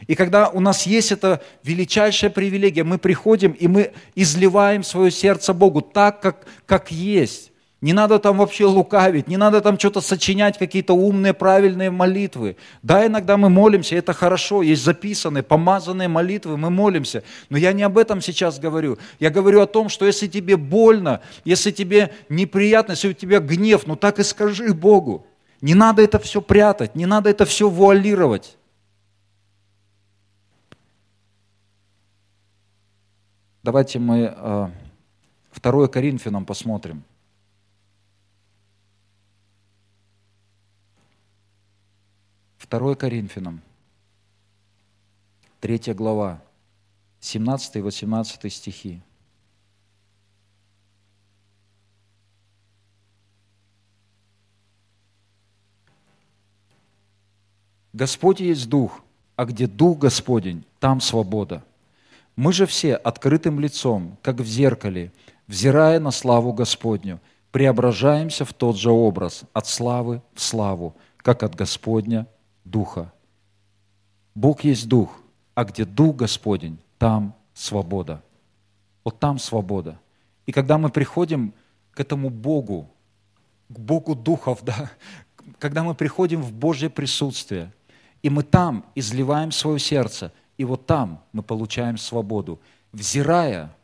И 0.08 0.16
когда 0.16 0.50
у 0.50 0.60
нас 0.60 0.88
есть 0.88 1.12
эта 1.12 1.44
величайшая 1.64 2.32
привилегия, 2.32 2.84
мы 2.84 2.98
приходим 2.98 3.52
и 3.52 3.68
мы 3.68 3.94
изливаем 4.16 4.84
свое 4.84 5.12
сердце 5.12 5.54
Богу 5.54 5.82
так, 5.82 6.22
как, 6.22 6.48
как 6.66 6.92
есть. 6.92 7.51
Не 7.82 7.94
надо 7.94 8.20
там 8.20 8.38
вообще 8.38 8.66
лукавить, 8.66 9.28
не 9.28 9.38
надо 9.38 9.60
там 9.60 9.80
что-то 9.80 10.02
сочинять, 10.02 10.60
какие-то 10.60 10.94
умные, 10.94 11.34
правильные 11.34 11.90
молитвы. 11.90 12.56
Да, 12.84 13.08
иногда 13.08 13.38
мы 13.38 13.50
молимся, 13.50 13.96
это 13.96 14.14
хорошо, 14.14 14.62
есть 14.62 14.84
записанные, 14.84 15.42
помазанные 15.42 16.08
молитвы, 16.08 16.58
мы 16.58 16.70
молимся. 16.70 17.24
Но 17.50 17.58
я 17.58 17.74
не 17.74 17.82
об 17.82 17.98
этом 17.98 18.22
сейчас 18.22 18.60
говорю. 18.60 19.00
Я 19.20 19.32
говорю 19.32 19.62
о 19.62 19.66
том, 19.66 19.90
что 19.90 20.06
если 20.06 20.28
тебе 20.28 20.58
больно, 20.58 21.22
если 21.44 21.72
тебе 21.72 22.14
неприятно, 22.30 22.92
если 22.92 23.10
у 23.10 23.14
тебя 23.14 23.40
гнев, 23.40 23.88
ну 23.88 23.96
так 23.96 24.20
и 24.20 24.24
скажи 24.24 24.76
Богу. 24.76 25.26
Не 25.60 25.74
надо 25.74 26.04
это 26.04 26.20
все 26.20 26.40
прятать, 26.40 26.96
не 26.96 27.08
надо 27.08 27.32
это 27.32 27.46
все 27.46 27.68
вуалировать. 27.68 28.58
Давайте 33.64 33.98
мы 33.98 34.72
2 35.62 35.86
э, 35.86 35.88
Коринфянам 35.88 36.46
посмотрим. 36.46 37.04
2 42.70 42.96
Коринфянам, 42.96 43.62
3 45.62 45.94
глава, 45.94 46.42
17 47.20 47.78
и 47.78 47.82
18 47.82 48.54
стихи. 48.54 49.02
Господь 57.94 58.40
есть 58.40 58.70
Дух, 58.70 59.02
а 59.36 59.46
где 59.46 59.68
Дух 59.68 59.98
Господень, 59.98 60.64
там 60.80 61.02
свобода. 61.02 61.64
Мы 62.36 62.54
же 62.54 62.66
все 62.66 62.96
открытым 62.96 63.60
лицом, 63.60 64.18
как 64.22 64.38
в 64.38 64.46
зеркале, 64.46 65.12
взирая 65.48 66.00
на 66.00 66.12
славу 66.12 66.54
Господню, 66.54 67.20
преображаемся 67.52 68.46
в 68.46 68.54
тот 68.54 68.78
же 68.78 68.92
образ, 68.92 69.44
от 69.52 69.68
славы 69.68 70.22
в 70.34 70.42
славу, 70.42 70.96
как 71.18 71.44
от 71.44 71.56
Господня 71.56 72.28
Духа. 72.72 73.12
Бог 74.34 74.64
есть 74.64 74.88
Дух, 74.88 75.20
а 75.54 75.66
где 75.66 75.86
Дух 75.86 76.16
Господень, 76.16 76.80
там 76.98 77.36
свобода. 77.54 78.24
Вот 79.04 79.20
там 79.20 79.38
свобода. 79.38 80.00
И 80.46 80.52
когда 80.52 80.78
мы 80.78 80.90
приходим 80.90 81.54
к 81.92 82.00
этому 82.00 82.30
Богу, 82.30 82.90
к 83.70 83.78
Богу 83.78 84.16
Духов, 84.16 84.60
да, 84.64 84.90
когда 85.60 85.84
мы 85.84 85.94
приходим 85.94 86.42
в 86.42 86.54
Божье 86.54 86.90
присутствие, 86.90 87.72
и 88.24 88.30
мы 88.30 88.44
там 88.44 88.86
изливаем 88.96 89.52
свое 89.52 89.80
сердце, 89.80 90.32
и 90.58 90.64
вот 90.64 90.86
там 90.86 91.24
мы 91.34 91.44
получаем 91.44 91.98
свободу. 91.98 92.60
Взирая 92.92 93.76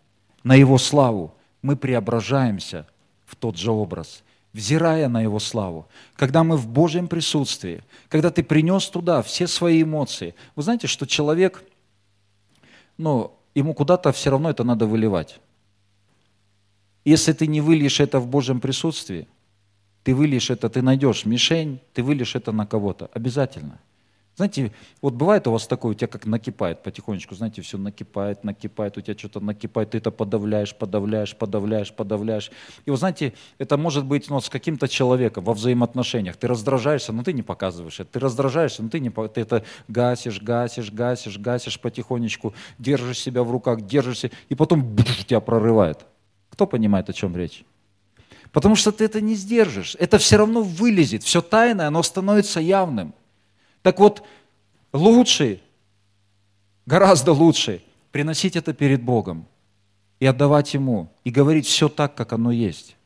на 0.43 0.55
Его 0.55 0.77
славу, 0.77 1.33
мы 1.61 1.75
преображаемся 1.75 2.87
в 3.25 3.35
тот 3.35 3.57
же 3.57 3.71
образ 3.71 4.23
взирая 4.57 5.07
на 5.07 5.21
Его 5.21 5.37
славу, 5.39 5.87
когда 6.15 6.43
мы 6.43 6.57
в 6.57 6.67
Божьем 6.67 7.07
присутствии, 7.07 7.83
когда 8.09 8.31
ты 8.31 8.43
принес 8.43 8.89
туда 8.89 9.21
все 9.21 9.45
свои 9.45 9.83
эмоции. 9.83 10.33
Вы 10.55 10.63
знаете, 10.63 10.87
что 10.87 11.05
человек, 11.05 11.63
ну, 12.97 13.37
ему 13.53 13.75
куда-то 13.75 14.11
все 14.11 14.31
равно 14.31 14.49
это 14.49 14.63
надо 14.63 14.87
выливать. 14.87 15.39
Если 17.05 17.33
ты 17.33 17.45
не 17.45 17.61
выльешь 17.61 17.99
это 17.99 18.19
в 18.19 18.27
Божьем 18.27 18.59
присутствии, 18.59 19.27
ты 20.03 20.15
выльешь 20.15 20.49
это, 20.49 20.69
ты 20.69 20.81
найдешь 20.81 21.25
мишень, 21.25 21.79
ты 21.93 22.01
выльешь 22.01 22.35
это 22.35 22.51
на 22.51 22.65
кого-то. 22.65 23.11
Обязательно. 23.13 23.79
Знаете, 24.37 24.71
вот 25.01 25.15
бывает 25.15 25.47
у 25.47 25.51
вас 25.51 25.65
такое, 25.65 25.93
у 25.93 25.95
тебя 25.95 26.07
как 26.07 26.27
накипает 26.27 26.83
потихонечку, 26.83 27.33
знаете, 27.33 27.63
все 27.63 27.79
накипает, 27.79 28.43
накипает, 28.43 28.95
у 28.95 29.01
тебя 29.01 29.17
что-то 29.17 29.39
накипает, 29.39 29.89
ты 29.89 29.97
это 29.97 30.11
подавляешь, 30.11 30.75
подавляешь, 30.75 31.35
подавляешь, 31.35 31.91
подавляешь. 31.91 32.51
И 32.85 32.91
вы 32.91 32.97
знаете, 32.97 33.33
это 33.57 33.77
может 33.77 34.05
быть 34.05 34.29
ну, 34.29 34.39
с 34.39 34.47
каким-то 34.47 34.87
человеком 34.87 35.43
во 35.43 35.55
взаимоотношениях. 35.55 36.37
Ты 36.37 36.47
раздражаешься, 36.47 37.13
но 37.13 37.23
ты 37.23 37.33
не 37.33 37.41
показываешь 37.41 37.99
это. 37.99 38.11
Ты 38.11 38.19
раздражаешься, 38.19 38.83
но 38.83 38.89
ты, 38.89 38.99
не, 38.99 39.09
ты 39.09 39.41
это 39.41 39.63
гасишь, 39.87 40.39
гасишь, 40.39 40.91
гасишь, 40.91 41.39
гасишь 41.39 41.79
потихонечку, 41.79 42.53
держишь 42.77 43.17
себя 43.17 43.41
в 43.41 43.49
руках, 43.49 43.81
держишься, 43.87 44.29
и 44.49 44.53
потом 44.53 44.83
бф, 44.83 45.25
тебя 45.25 45.39
прорывает. 45.39 46.05
Кто 46.51 46.67
понимает, 46.67 47.09
о 47.09 47.13
чем 47.13 47.35
речь? 47.35 47.65
Потому 48.51 48.75
что 48.75 48.91
ты 48.91 49.03
это 49.03 49.19
не 49.19 49.33
сдержишь. 49.33 49.95
Это 49.99 50.19
все 50.19 50.37
равно 50.37 50.61
вылезет. 50.61 51.23
Все 51.23 51.41
тайное, 51.41 51.87
оно 51.87 52.03
становится 52.03 52.59
явным. 52.59 53.15
Так 53.87 53.99
вот, 53.99 54.21
лучше, 54.91 55.61
гораздо 56.85 57.31
лучше 57.31 57.81
приносить 58.11 58.57
это 58.57 58.73
перед 58.73 59.01
Богом 59.01 59.47
и 60.19 60.25
отдавать 60.25 60.73
Ему, 60.73 61.09
и 61.23 61.31
говорить 61.31 61.65
все 61.65 61.87
так, 61.87 62.13
как 62.13 62.33
оно 62.33 62.51
есть. 62.51 62.97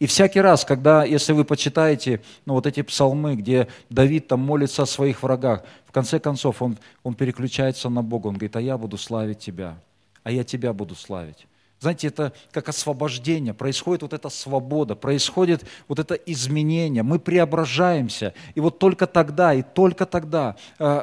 И 0.00 0.06
всякий 0.06 0.40
раз, 0.40 0.64
когда, 0.64 1.04
если 1.04 1.32
вы 1.34 1.44
почитаете 1.44 2.20
ну, 2.46 2.54
вот 2.54 2.66
эти 2.66 2.82
псалмы, 2.82 3.36
где 3.36 3.68
Давид 3.88 4.26
там 4.26 4.40
молится 4.40 4.82
о 4.82 4.86
своих 4.86 5.22
врагах, 5.22 5.62
в 5.86 5.92
конце 5.92 6.18
концов 6.18 6.62
он, 6.62 6.78
он 7.04 7.14
переключается 7.14 7.88
на 7.88 8.02
Бога, 8.02 8.26
он 8.26 8.34
говорит, 8.34 8.56
а 8.56 8.60
я 8.60 8.76
буду 8.76 8.98
славить 8.98 9.38
Тебя, 9.38 9.78
а 10.24 10.32
я 10.32 10.42
Тебя 10.42 10.72
буду 10.72 10.96
славить. 10.96 11.46
Знаете, 11.78 12.08
это 12.08 12.32
как 12.52 12.68
освобождение, 12.68 13.52
происходит 13.52 14.02
вот 14.02 14.12
эта 14.14 14.28
свобода, 14.30 14.96
происходит 14.96 15.64
вот 15.88 15.98
это 15.98 16.14
изменение, 16.14 17.02
мы 17.02 17.18
преображаемся. 17.18 18.32
И 18.54 18.60
вот 18.60 18.78
только 18.78 19.06
тогда, 19.06 19.52
и 19.52 19.62
только 19.62 20.06
тогда 20.06 20.56
э, 20.78 21.02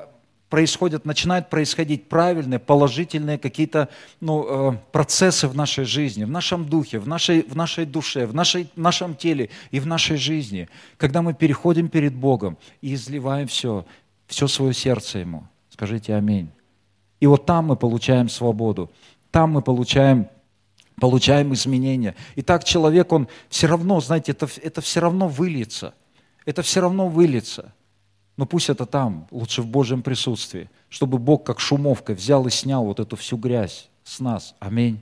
происходят, 0.50 1.06
начинают 1.06 1.50
происходить 1.50 2.10
правильные, 2.10 2.60
положительные 2.60 3.38
какие-то 3.38 3.90
ну, 4.20 4.72
э, 4.72 4.78
процессы 4.92 5.48
в 5.48 5.56
нашей 5.56 5.86
жизни, 5.86 6.24
в 6.26 6.30
нашем 6.30 6.66
духе, 6.66 6.98
в 6.98 7.08
нашей, 7.08 7.44
в 7.44 7.56
нашей 7.56 7.86
душе, 7.86 8.26
в, 8.26 8.34
нашей, 8.34 8.68
в 8.76 8.80
нашем 8.80 9.16
теле 9.16 9.52
и 9.70 9.80
в 9.80 9.86
нашей 9.86 10.18
жизни. 10.18 10.70
Когда 10.98 11.22
мы 11.22 11.36
переходим 11.36 11.88
перед 11.88 12.16
Богом 12.16 12.58
и 12.82 12.96
изливаем 12.96 13.48
все, 13.48 13.86
все 14.28 14.48
свое 14.48 14.74
сердце 14.74 15.20
Ему. 15.20 15.48
Скажите 15.70 16.16
аминь. 16.16 16.50
И 17.20 17.26
вот 17.26 17.46
там 17.46 17.66
мы 17.66 17.76
получаем 17.76 18.30
свободу, 18.30 18.92
там 19.32 19.52
мы 19.52 19.62
получаем 19.62 20.28
получаем 21.00 21.54
изменения. 21.54 22.16
И 22.36 22.42
так 22.42 22.64
человек, 22.64 23.12
он 23.12 23.28
все 23.50 23.68
равно, 23.68 24.00
знаете, 24.00 24.32
это, 24.32 24.48
это 24.62 24.82
все 24.82 25.00
равно 25.00 25.28
выльется. 25.28 25.94
Это 26.46 26.62
все 26.62 26.82
равно 26.82 27.08
выльется. 27.08 27.74
Но 28.36 28.46
пусть 28.46 28.70
это 28.70 28.86
там, 28.86 29.28
лучше 29.32 29.62
в 29.62 29.68
Божьем 29.68 30.02
присутствии, 30.02 30.70
чтобы 30.90 31.18
Бог 31.18 31.46
как 31.46 31.60
шумовкой 31.60 32.16
взял 32.16 32.46
и 32.48 32.50
снял 32.50 32.84
вот 32.84 33.00
эту 33.00 33.16
всю 33.16 33.38
грязь 33.38 33.90
с 34.04 34.20
нас. 34.20 34.56
Аминь. 34.60 35.02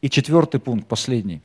И 0.00 0.10
четвертый 0.10 0.58
пункт, 0.60 0.88
последний. 0.88 1.42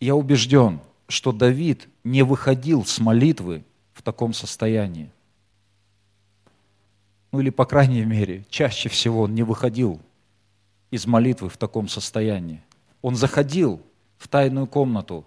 Я 0.00 0.14
убежден, 0.16 0.80
что 1.08 1.32
Давид 1.32 1.88
не 2.02 2.22
выходил 2.22 2.84
с 2.84 2.98
молитвы 2.98 3.64
в 3.92 4.02
таком 4.02 4.32
состоянии 4.32 5.10
ну 7.36 7.42
или, 7.42 7.50
по 7.50 7.66
крайней 7.66 8.02
мере, 8.02 8.46
чаще 8.48 8.88
всего 8.88 9.20
он 9.24 9.34
не 9.34 9.42
выходил 9.42 10.00
из 10.90 11.06
молитвы 11.06 11.50
в 11.50 11.58
таком 11.58 11.86
состоянии. 11.86 12.62
Он 13.02 13.14
заходил 13.14 13.82
в 14.16 14.26
тайную 14.26 14.66
комнату 14.66 15.26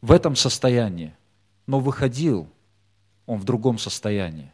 в 0.00 0.10
этом 0.10 0.34
состоянии, 0.34 1.14
но 1.68 1.78
выходил 1.78 2.48
он 3.26 3.38
в 3.38 3.44
другом 3.44 3.78
состоянии. 3.78 4.52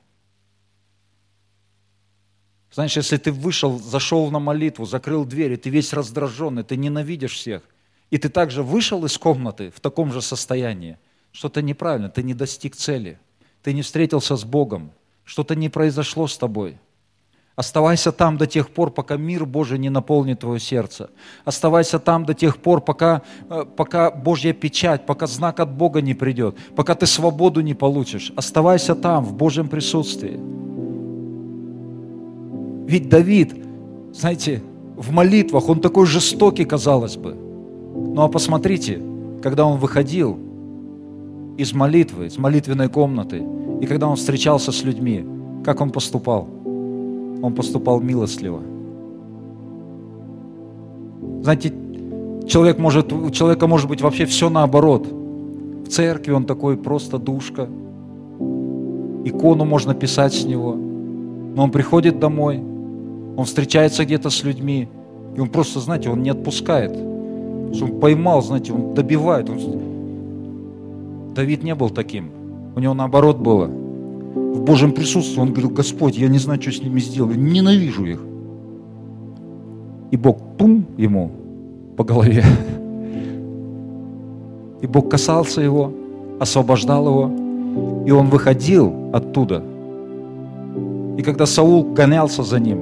Знаешь, 2.70 2.98
если 2.98 3.16
ты 3.16 3.32
вышел, 3.32 3.78
зашел 3.78 4.30
на 4.30 4.38
молитву, 4.38 4.84
закрыл 4.84 5.24
дверь, 5.24 5.52
и 5.52 5.56
ты 5.56 5.70
весь 5.70 5.94
раздраженный, 5.94 6.62
ты 6.62 6.76
ненавидишь 6.76 7.36
всех, 7.36 7.62
и 8.10 8.18
ты 8.18 8.28
также 8.28 8.62
вышел 8.62 9.02
из 9.06 9.16
комнаты 9.16 9.70
в 9.70 9.80
таком 9.80 10.12
же 10.12 10.20
состоянии, 10.20 10.98
что-то 11.30 11.62
неправильно, 11.62 12.10
ты 12.10 12.22
не 12.22 12.34
достиг 12.34 12.76
цели, 12.76 13.18
ты 13.62 13.72
не 13.72 13.80
встретился 13.80 14.36
с 14.36 14.44
Богом, 14.44 14.92
что-то 15.24 15.54
не 15.54 15.68
произошло 15.68 16.26
с 16.26 16.36
тобой. 16.36 16.78
Оставайся 17.54 18.12
там 18.12 18.38
до 18.38 18.46
тех 18.46 18.70
пор, 18.70 18.90
пока 18.90 19.16
мир 19.16 19.44
Божий 19.44 19.78
не 19.78 19.90
наполнит 19.90 20.40
твое 20.40 20.58
сердце. 20.58 21.10
Оставайся 21.44 21.98
там 21.98 22.24
до 22.24 22.32
тех 22.32 22.56
пор, 22.56 22.80
пока, 22.80 23.22
э, 23.50 23.64
пока 23.76 24.10
Божья 24.10 24.54
печать, 24.54 25.04
пока 25.04 25.26
знак 25.26 25.60
от 25.60 25.70
Бога 25.70 26.00
не 26.00 26.14
придет, 26.14 26.56
пока 26.74 26.94
ты 26.94 27.06
свободу 27.06 27.60
не 27.60 27.74
получишь. 27.74 28.32
Оставайся 28.36 28.94
там, 28.94 29.24
в 29.24 29.34
Божьем 29.34 29.68
присутствии. 29.68 30.40
Ведь 32.88 33.10
Давид, 33.10 33.54
знаете, 34.14 34.62
в 34.96 35.12
молитвах, 35.12 35.68
он 35.68 35.80
такой 35.80 36.06
жестокий, 36.06 36.64
казалось 36.64 37.16
бы. 37.16 37.34
Ну 37.34 38.22
а 38.22 38.28
посмотрите, 38.28 39.00
когда 39.42 39.66
он 39.66 39.78
выходил 39.78 40.38
из 41.58 41.74
молитвы, 41.74 42.26
из 42.26 42.38
молитвенной 42.38 42.88
комнаты, 42.88 43.42
и 43.82 43.86
когда 43.86 44.06
он 44.06 44.14
встречался 44.14 44.70
с 44.70 44.84
людьми, 44.84 45.26
как 45.64 45.80
он 45.80 45.90
поступал? 45.90 46.46
Он 47.42 47.52
поступал 47.52 48.00
милостливо. 48.00 48.60
Знаете, 51.42 51.74
человек 52.46 52.78
может, 52.78 53.12
у 53.12 53.28
человека 53.30 53.66
может 53.66 53.88
быть 53.88 54.00
вообще 54.00 54.24
все 54.24 54.48
наоборот. 54.48 55.08
В 55.08 55.88
церкви 55.88 56.30
он 56.30 56.44
такой 56.44 56.76
просто 56.76 57.18
душка. 57.18 57.68
Икону 59.24 59.64
можно 59.64 59.94
писать 59.94 60.32
с 60.32 60.44
него. 60.44 60.76
Но 61.56 61.64
он 61.64 61.72
приходит 61.72 62.20
домой, 62.20 62.62
он 63.36 63.44
встречается 63.44 64.04
где-то 64.04 64.30
с 64.30 64.44
людьми, 64.44 64.88
и 65.36 65.40
он 65.40 65.48
просто, 65.48 65.80
знаете, 65.80 66.08
он 66.08 66.22
не 66.22 66.30
отпускает. 66.30 66.92
Он 66.92 67.98
поймал, 68.00 68.42
знаете, 68.42 68.72
он 68.72 68.94
добивает. 68.94 69.50
Он... 69.50 69.58
Давид 71.34 71.64
не 71.64 71.74
был 71.74 71.90
таким. 71.90 72.41
У 72.74 72.80
него 72.80 72.94
наоборот 72.94 73.38
было. 73.38 73.66
В 73.66 74.62
Божьем 74.62 74.92
присутствии 74.92 75.40
он 75.40 75.50
говорил, 75.50 75.70
Господь, 75.70 76.16
я 76.16 76.28
не 76.28 76.38
знаю, 76.38 76.60
что 76.60 76.72
с 76.72 76.82
ними 76.82 77.00
сделаю, 77.00 77.38
ненавижу 77.38 78.04
их. 78.04 78.20
И 80.10 80.16
Бог 80.16 80.38
пум 80.58 80.86
ему 80.96 81.30
по 81.96 82.04
голове. 82.04 82.44
И 84.80 84.86
Бог 84.86 85.10
касался 85.10 85.60
его, 85.60 85.92
освобождал 86.40 87.06
его, 87.06 87.30
и 88.04 88.10
он 88.10 88.28
выходил 88.28 88.92
оттуда. 89.12 89.62
И 91.16 91.22
когда 91.22 91.46
Саул 91.46 91.84
гонялся 91.92 92.42
за 92.42 92.58
ним, 92.58 92.80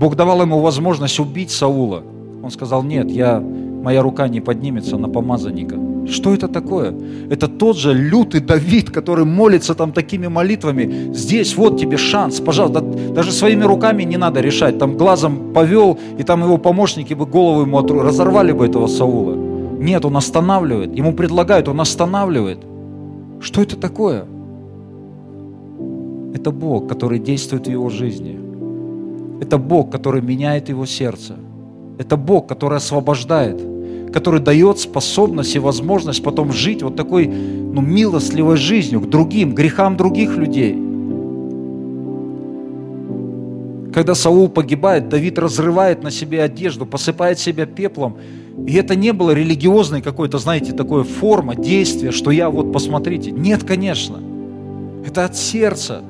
Бог 0.00 0.16
давал 0.16 0.42
ему 0.42 0.60
возможность 0.60 1.20
убить 1.20 1.50
Саула. 1.50 2.02
Он 2.42 2.50
сказал, 2.50 2.82
нет, 2.82 3.10
я, 3.10 3.40
моя 3.40 4.02
рука 4.02 4.28
не 4.28 4.40
поднимется 4.40 4.96
на 4.96 5.08
помазанника. 5.08 5.76
Что 6.08 6.32
это 6.32 6.48
такое? 6.48 6.94
Это 7.30 7.48
тот 7.48 7.76
же 7.76 7.92
лютый 7.92 8.40
Давид, 8.40 8.90
который 8.90 9.24
молится 9.24 9.74
там 9.74 9.92
такими 9.92 10.28
молитвами. 10.28 11.12
Здесь 11.12 11.56
вот 11.56 11.80
тебе 11.80 11.96
шанс, 11.96 12.40
пожалуйста. 12.40 12.80
Даже 12.80 13.32
своими 13.32 13.64
руками 13.64 14.04
не 14.04 14.16
надо 14.16 14.40
решать. 14.40 14.78
Там 14.78 14.96
глазом 14.96 15.52
повел, 15.52 15.98
и 16.18 16.22
там 16.22 16.42
его 16.42 16.58
помощники 16.58 17.14
бы 17.14 17.26
голову 17.26 17.62
ему 17.62 17.78
отру... 17.78 18.00
разорвали 18.02 18.52
бы 18.52 18.66
этого 18.66 18.86
Саула. 18.86 19.34
Нет, 19.78 20.04
он 20.04 20.16
останавливает. 20.16 20.96
Ему 20.96 21.12
предлагают, 21.12 21.68
он 21.68 21.80
останавливает. 21.80 22.58
Что 23.40 23.62
это 23.62 23.76
такое? 23.76 24.24
Это 26.34 26.50
Бог, 26.52 26.88
который 26.88 27.18
действует 27.18 27.66
в 27.66 27.70
его 27.70 27.90
жизни. 27.90 28.38
Это 29.40 29.58
Бог, 29.58 29.90
который 29.90 30.22
меняет 30.22 30.68
его 30.68 30.86
сердце. 30.86 31.34
Это 31.98 32.16
Бог, 32.16 32.46
который 32.46 32.76
освобождает 32.76 33.60
который 34.16 34.40
дает 34.40 34.78
способность 34.78 35.56
и 35.56 35.58
возможность 35.58 36.22
потом 36.22 36.50
жить 36.50 36.82
вот 36.82 36.96
такой 36.96 37.26
ну, 37.26 37.82
милостливой 37.82 38.56
жизнью 38.56 39.02
к 39.02 39.10
другим, 39.10 39.54
грехам 39.54 39.94
других 39.98 40.38
людей. 40.38 40.72
Когда 43.92 44.14
Саул 44.14 44.48
погибает, 44.48 45.10
Давид 45.10 45.38
разрывает 45.38 46.02
на 46.02 46.10
себе 46.10 46.42
одежду, 46.42 46.86
посыпает 46.86 47.38
себя 47.38 47.66
пеплом. 47.66 48.16
И 48.66 48.72
это 48.72 48.94
не 48.94 49.12
было 49.12 49.32
религиозной 49.32 50.00
какой-то, 50.00 50.38
знаете, 50.38 50.72
такой 50.72 51.04
форма, 51.04 51.54
действия, 51.54 52.10
что 52.10 52.30
я 52.30 52.48
вот, 52.48 52.72
посмотрите. 52.72 53.30
Нет, 53.32 53.64
конечно. 53.64 54.18
Это 55.06 55.26
от 55.26 55.36
сердца. 55.36 56.02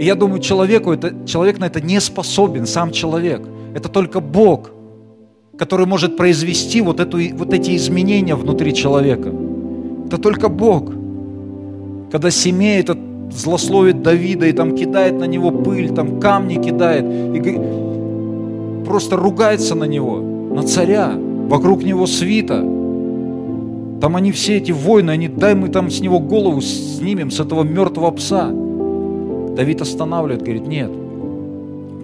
И 0.00 0.04
я 0.04 0.16
думаю, 0.16 0.40
человеку 0.40 0.90
это, 0.90 1.14
человек 1.26 1.60
на 1.60 1.66
это 1.66 1.80
не 1.80 2.00
способен, 2.00 2.66
сам 2.66 2.90
человек. 2.90 3.40
Это 3.72 3.88
только 3.88 4.18
Бог– 4.18 4.72
который 5.60 5.84
может 5.84 6.16
произвести 6.16 6.80
вот, 6.80 7.00
эту, 7.00 7.18
вот 7.34 7.52
эти 7.52 7.76
изменения 7.76 8.34
внутри 8.34 8.72
человека. 8.72 9.30
Это 10.06 10.16
только 10.16 10.48
Бог. 10.48 10.90
Когда 12.10 12.30
семей 12.30 12.80
этот 12.80 12.98
злословит 13.30 14.02
Давида 14.02 14.46
и 14.46 14.52
там 14.52 14.74
кидает 14.74 15.18
на 15.20 15.24
него 15.24 15.50
пыль, 15.50 15.90
там 15.90 16.18
камни 16.18 16.54
кидает, 16.54 17.04
и 17.04 17.60
просто 18.86 19.16
ругается 19.16 19.74
на 19.74 19.84
него, 19.84 20.20
на 20.54 20.62
царя, 20.62 21.12
вокруг 21.50 21.84
него 21.84 22.06
свита. 22.06 22.60
Там 24.00 24.16
они 24.16 24.32
все 24.32 24.56
эти 24.56 24.72
войны, 24.72 25.10
они, 25.10 25.28
дай 25.28 25.54
мы 25.54 25.68
там 25.68 25.90
с 25.90 26.00
него 26.00 26.20
голову 26.20 26.62
снимем, 26.62 27.30
с 27.30 27.38
этого 27.38 27.64
мертвого 27.64 28.10
пса. 28.12 28.50
Давид 29.56 29.82
останавливает, 29.82 30.40
говорит, 30.40 30.66
нет, 30.66 30.90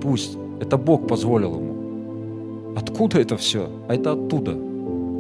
пусть, 0.03 0.37
это 0.61 0.77
Бог 0.77 1.09
позволил 1.09 1.55
ему. 1.55 1.66
Откуда 2.77 3.19
это 3.19 3.37
все? 3.37 3.69
А 3.89 3.95
это 3.95 4.13
оттуда. 4.13 4.57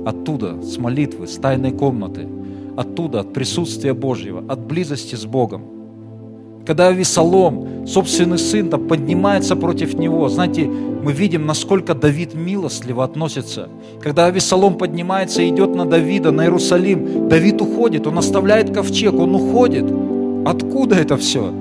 Оттуда, 0.04 0.62
с 0.62 0.78
молитвы, 0.78 1.26
с 1.26 1.36
тайной 1.36 1.72
комнаты. 1.72 2.28
Оттуда, 2.76 3.20
от 3.20 3.32
присутствия 3.32 3.94
Божьего, 3.94 4.44
от 4.46 4.60
близости 4.60 5.16
с 5.16 5.24
Богом. 5.24 5.62
Когда 6.64 6.92
Весолом 6.92 7.86
собственный 7.86 8.38
сын 8.38 8.68
там 8.68 8.88
поднимается 8.88 9.56
против 9.56 9.94
него. 9.94 10.28
Знаете, 10.28 10.66
мы 10.66 11.12
видим, 11.12 11.46
насколько 11.46 11.94
Давид 11.94 12.34
милостливо 12.34 13.04
относится. 13.04 13.68
Когда 14.02 14.26
Авесолом 14.26 14.74
поднимается 14.74 15.42
и 15.42 15.48
идет 15.48 15.74
на 15.74 15.86
Давида, 15.86 16.32
на 16.32 16.42
Иерусалим, 16.42 17.28
Давид 17.28 17.62
уходит, 17.62 18.06
он 18.06 18.18
оставляет 18.18 18.74
ковчег, 18.74 19.14
он 19.14 19.34
уходит. 19.34 19.84
Откуда 20.44 20.96
это 20.96 21.16
все? 21.16 21.52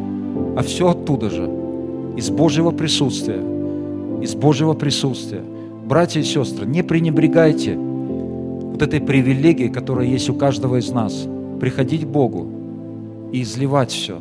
А 0.57 0.63
все 0.63 0.89
оттуда 0.89 1.29
же, 1.29 1.49
из 2.17 2.29
Божьего 2.29 2.71
присутствия, 2.71 3.41
из 4.21 4.33
Божьего 4.35 4.73
присутствия. 4.73 5.43
Братья 5.85 6.19
и 6.19 6.23
сестры, 6.23 6.65
не 6.65 6.81
пренебрегайте 6.81 7.75
вот 7.75 8.81
этой 8.81 8.99
привилегией, 8.99 9.69
которая 9.69 10.07
есть 10.07 10.27
у 10.31 10.33
каждого 10.33 10.77
из 10.77 10.89
нас, 10.89 11.27
приходить 11.59 12.05
к 12.05 12.07
Богу 12.07 12.49
и 13.31 13.43
изливать 13.43 13.91
все, 13.91 14.17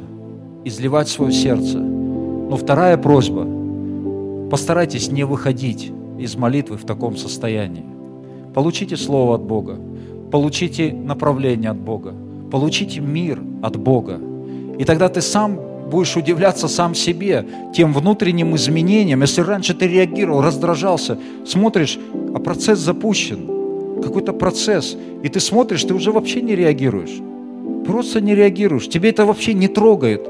изливать 0.65 1.09
свое 1.09 1.33
сердце. 1.33 1.79
Но 1.79 2.55
вторая 2.59 2.99
просьба, 2.99 3.47
постарайтесь 4.51 5.11
не 5.11 5.25
выходить 5.25 5.91
из 6.19 6.37
молитвы 6.37 6.77
в 6.77 6.85
таком 6.85 7.17
состоянии. 7.17 7.87
Получите 8.53 8.99
Слово 8.99 9.37
от 9.37 9.43
Бога, 9.43 9.79
получите 10.31 10.93
направление 10.93 11.71
от 11.71 11.79
Бога, 11.79 12.13
получите 12.51 13.01
мир 13.01 13.41
от 13.63 13.79
Бога. 13.79 14.21
И 14.79 14.85
тогда 14.85 15.09
ты 15.09 15.23
сам 15.23 15.59
будешь 15.95 16.17
удивляться 16.17 16.67
сам 16.69 16.95
себе, 16.95 17.47
тем 17.73 17.93
внутренним 17.93 18.57
изменениям. 18.57 19.23
Если 19.23 19.43
раньше 19.43 19.75
ты 19.75 19.87
реагировал, 19.87 20.43
раздражался, 20.43 21.17
смотришь, 21.47 21.99
а 22.35 22.41
процесс 22.41 22.81
запущен, 22.81 24.03
какой-то 24.03 24.33
процесс, 24.33 24.97
и 25.23 25.29
ты 25.29 25.39
смотришь, 25.39 25.85
ты 25.85 25.95
уже 25.95 26.11
вообще 26.11 26.43
не 26.43 26.57
реагируешь. 26.57 27.21
Просто 27.87 28.21
не 28.21 28.35
реагируешь. 28.35 28.89
Тебе 28.89 29.11
это 29.11 29.25
вообще 29.25 29.55
не 29.55 29.69
трогает. 29.69 30.29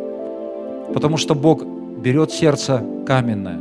Потому 0.92 1.16
что 1.16 1.34
Бог 1.34 1.64
берет 1.64 2.30
сердце 2.30 2.84
каменное, 3.06 3.60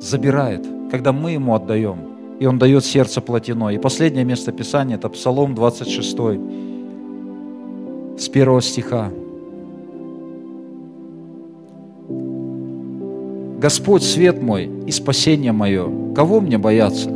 забирает, 0.00 0.64
когда 0.92 1.12
мы 1.12 1.32
Ему 1.32 1.54
отдаем. 1.54 1.98
И 2.38 2.46
Он 2.46 2.58
дает 2.58 2.84
сердце 2.84 3.20
плотяное. 3.20 3.74
И 3.74 3.78
последнее 3.78 4.24
место 4.24 4.52
Писания– 4.52 4.96
это 4.98 5.08
Псалом 5.08 5.56
26, 5.56 6.16
с 8.18 8.28
первого 8.28 8.62
стиха. 8.62 9.10
Господь 13.58 14.04
свет 14.04 14.40
мой 14.40 14.70
и 14.86 14.92
спасение 14.92 15.50
мое, 15.50 15.90
кого 16.14 16.40
мне 16.40 16.58
бояться? 16.58 17.10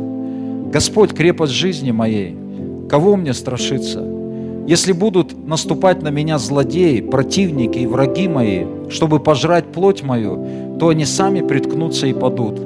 Господь 0.73 1.13
крепость 1.13 1.53
жизни 1.53 1.91
моей, 1.91 2.35
кого 2.89 3.15
мне 3.15 3.33
страшиться? 3.33 4.05
Если 4.67 4.91
будут 4.91 5.47
наступать 5.47 6.01
на 6.01 6.09
меня 6.09 6.37
злодеи, 6.37 6.99
противники 6.99 7.77
и 7.77 7.87
враги 7.87 8.27
мои, 8.27 8.65
чтобы 8.89 9.21
пожрать 9.21 9.71
плоть 9.71 10.03
мою, 10.03 10.77
то 10.81 10.89
они 10.89 11.05
сами 11.05 11.39
приткнутся 11.39 12.07
и 12.07 12.13
падут. 12.13 12.59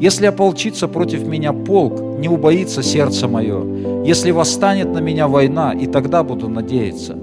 Если 0.00 0.26
ополчится 0.26 0.88
против 0.88 1.24
меня 1.24 1.52
полк, 1.52 2.18
не 2.18 2.28
убоится 2.28 2.82
сердце 2.82 3.28
мое. 3.28 4.04
Если 4.04 4.32
восстанет 4.32 4.92
на 4.92 4.98
меня 4.98 5.28
война, 5.28 5.72
и 5.72 5.86
тогда 5.86 6.24
буду 6.24 6.48
надеяться. 6.48 7.16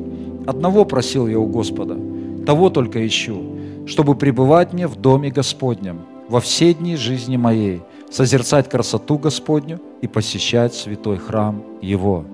Одного 0.45 0.85
просил 0.85 1.27
я 1.27 1.37
у 1.37 1.47
Господа, 1.47 1.97
того 2.45 2.69
только 2.69 3.05
ищу, 3.05 3.41
чтобы 3.87 4.15
пребывать 4.15 4.73
мне 4.73 4.87
в 4.87 4.95
доме 4.95 5.31
Господнем 5.31 6.01
во 6.27 6.41
все 6.41 6.73
дни 6.73 6.97
жизни 6.97 7.37
моей, 7.37 7.81
созерцать 8.11 8.69
красоту 8.69 9.17
Господню 9.17 9.79
и 10.01 10.07
посещать 10.07 10.73
святой 10.73 11.17
храм 11.17 11.63
Его. 11.81 12.25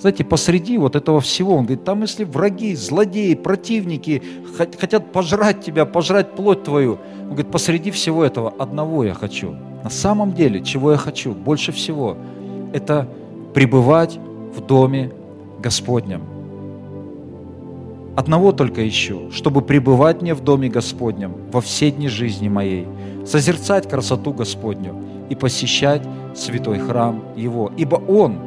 Знаете, 0.00 0.24
посреди 0.24 0.76
вот 0.76 0.96
этого 0.96 1.20
всего, 1.20 1.54
он 1.54 1.64
говорит, 1.64 1.84
там 1.84 2.02
если 2.02 2.24
враги, 2.24 2.74
злодеи, 2.74 3.34
противники 3.34 4.22
хотят 4.78 5.12
пожрать 5.12 5.64
тебя, 5.64 5.86
пожрать 5.86 6.32
плоть 6.32 6.64
твою, 6.64 6.98
он 7.22 7.28
говорит, 7.28 7.52
посреди 7.52 7.92
всего 7.92 8.24
этого 8.24 8.52
одного 8.58 9.04
я 9.04 9.14
хочу. 9.14 9.54
На 9.84 9.90
самом 9.90 10.32
деле, 10.32 10.62
чего 10.62 10.90
я 10.90 10.98
хочу 10.98 11.32
больше 11.32 11.70
всего, 11.70 12.16
это 12.72 13.08
пребывать 13.54 14.18
в 14.54 14.60
доме 14.60 15.12
Господнем. 15.60 16.33
Одного 18.16 18.52
только 18.52 18.86
ищу, 18.88 19.32
чтобы 19.32 19.60
пребывать 19.60 20.22
мне 20.22 20.34
в 20.34 20.40
доме 20.40 20.68
Господнем 20.68 21.34
во 21.50 21.60
все 21.60 21.90
дни 21.90 22.06
жизни 22.06 22.48
моей, 22.48 22.86
созерцать 23.26 23.88
красоту 23.88 24.32
Господню 24.32 24.94
и 25.30 25.34
посещать 25.34 26.02
святой 26.36 26.78
храм 26.78 27.24
Его. 27.34 27.72
Ибо 27.76 27.96
Он 27.96 28.38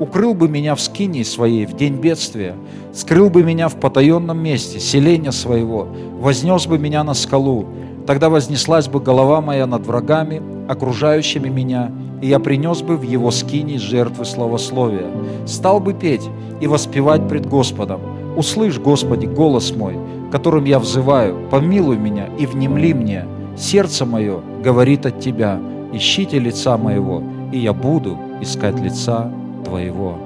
укрыл 0.00 0.34
бы 0.34 0.48
меня 0.48 0.74
в 0.74 0.80
скинии 0.80 1.22
своей 1.22 1.64
в 1.66 1.76
день 1.76 1.94
бедствия, 2.00 2.56
скрыл 2.92 3.30
бы 3.30 3.44
меня 3.44 3.68
в 3.68 3.76
потаенном 3.76 4.42
месте, 4.42 4.80
селения 4.80 5.30
своего, 5.30 5.86
вознес 6.18 6.66
бы 6.66 6.76
меня 6.76 7.04
на 7.04 7.14
скалу, 7.14 7.66
тогда 8.08 8.28
вознеслась 8.28 8.88
бы 8.88 8.98
голова 8.98 9.40
моя 9.40 9.66
над 9.66 9.86
врагами, 9.86 10.42
окружающими 10.68 11.48
меня, 11.48 11.92
и 12.20 12.26
я 12.26 12.40
принес 12.40 12.82
бы 12.82 12.96
в 12.96 13.02
его 13.02 13.30
скинии 13.30 13.76
жертвы 13.76 14.24
славословия, 14.24 15.06
стал 15.46 15.78
бы 15.78 15.94
петь 15.94 16.28
и 16.60 16.66
воспевать 16.66 17.28
пред 17.28 17.46
Господом, 17.46 18.00
Услышь, 18.36 18.78
Господи, 18.78 19.26
голос 19.26 19.74
мой, 19.74 19.96
которым 20.32 20.64
я 20.64 20.78
взываю, 20.78 21.48
помилуй 21.50 21.96
меня 21.96 22.28
и 22.38 22.46
внемли 22.46 22.92
мне. 22.92 23.26
Сердце 23.56 24.04
мое 24.04 24.40
говорит 24.62 25.06
от 25.06 25.20
Тебя, 25.20 25.60
ищите 25.92 26.38
лица 26.40 26.76
моего, 26.76 27.22
и 27.52 27.58
я 27.58 27.72
буду 27.72 28.18
искать 28.40 28.78
лица 28.80 29.30
Твоего. 29.64 30.18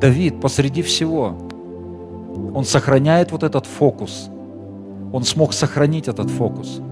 Давид 0.00 0.40
посреди 0.42 0.82
всего, 0.82 1.34
он 2.54 2.64
сохраняет 2.64 3.32
вот 3.32 3.42
этот 3.42 3.64
фокус. 3.64 4.28
Он 5.12 5.22
смог 5.22 5.54
сохранить 5.54 6.08
этот 6.08 6.28
фокус 6.28 6.82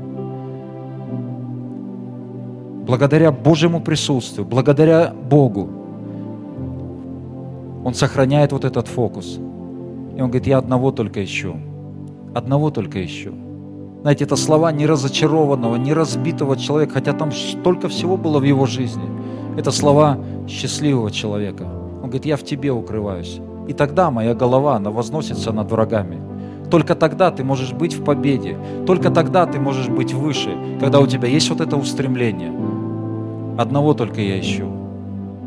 благодаря 2.87 3.33
Божьему 3.33 3.81
присутствию, 3.81 4.47
благодаря 4.47 5.13
Богу, 5.31 5.69
он 7.85 7.95
сохраняет 7.95 8.53
вот 8.53 8.65
этот 8.65 8.89
фокус. 8.89 9.39
И 10.17 10.21
он 10.21 10.29
говорит, 10.29 10.47
я 10.47 10.59
одного 10.59 10.91
только 10.91 11.25
ищу. 11.25 11.57
Одного 12.35 12.71
только 12.71 13.05
ищу. 13.05 13.33
Знаете, 14.03 14.25
это 14.25 14.37
слова 14.37 14.73
не 14.73 14.87
разочарованного, 14.87 15.77
не 15.77 15.95
разбитого 15.95 16.57
человека, 16.57 16.95
хотя 16.95 17.13
там 17.13 17.33
столько 17.33 17.89
всего 17.89 18.17
было 18.17 18.39
в 18.39 18.43
его 18.43 18.67
жизни. 18.67 19.05
Это 19.57 19.71
слова 19.71 20.19
счастливого 20.49 21.11
человека. 21.11 21.65
Он 22.03 22.11
говорит, 22.11 22.27
я 22.27 22.37
в 22.37 22.43
тебе 22.43 22.71
укрываюсь. 22.71 23.41
И 23.67 23.73
тогда 23.73 24.11
моя 24.11 24.35
голова, 24.35 24.77
она 24.77 24.91
возносится 24.91 25.53
над 25.53 25.71
врагами. 25.71 26.21
Только 26.71 26.95
тогда 26.95 27.31
ты 27.31 27.45
можешь 27.45 27.73
быть 27.73 27.95
в 27.95 28.05
победе. 28.05 28.57
Только 28.87 29.11
тогда 29.11 29.47
ты 29.47 29.61
можешь 29.61 29.89
быть 29.89 30.13
выше, 30.13 30.57
когда 30.81 31.01
у 31.01 31.07
тебя 31.07 31.29
есть 31.29 31.49
вот 31.51 31.61
это 31.61 31.77
устремление. 31.77 32.53
Одного 33.57 33.95
только 33.95 34.21
я 34.21 34.41
ищу. 34.41 34.67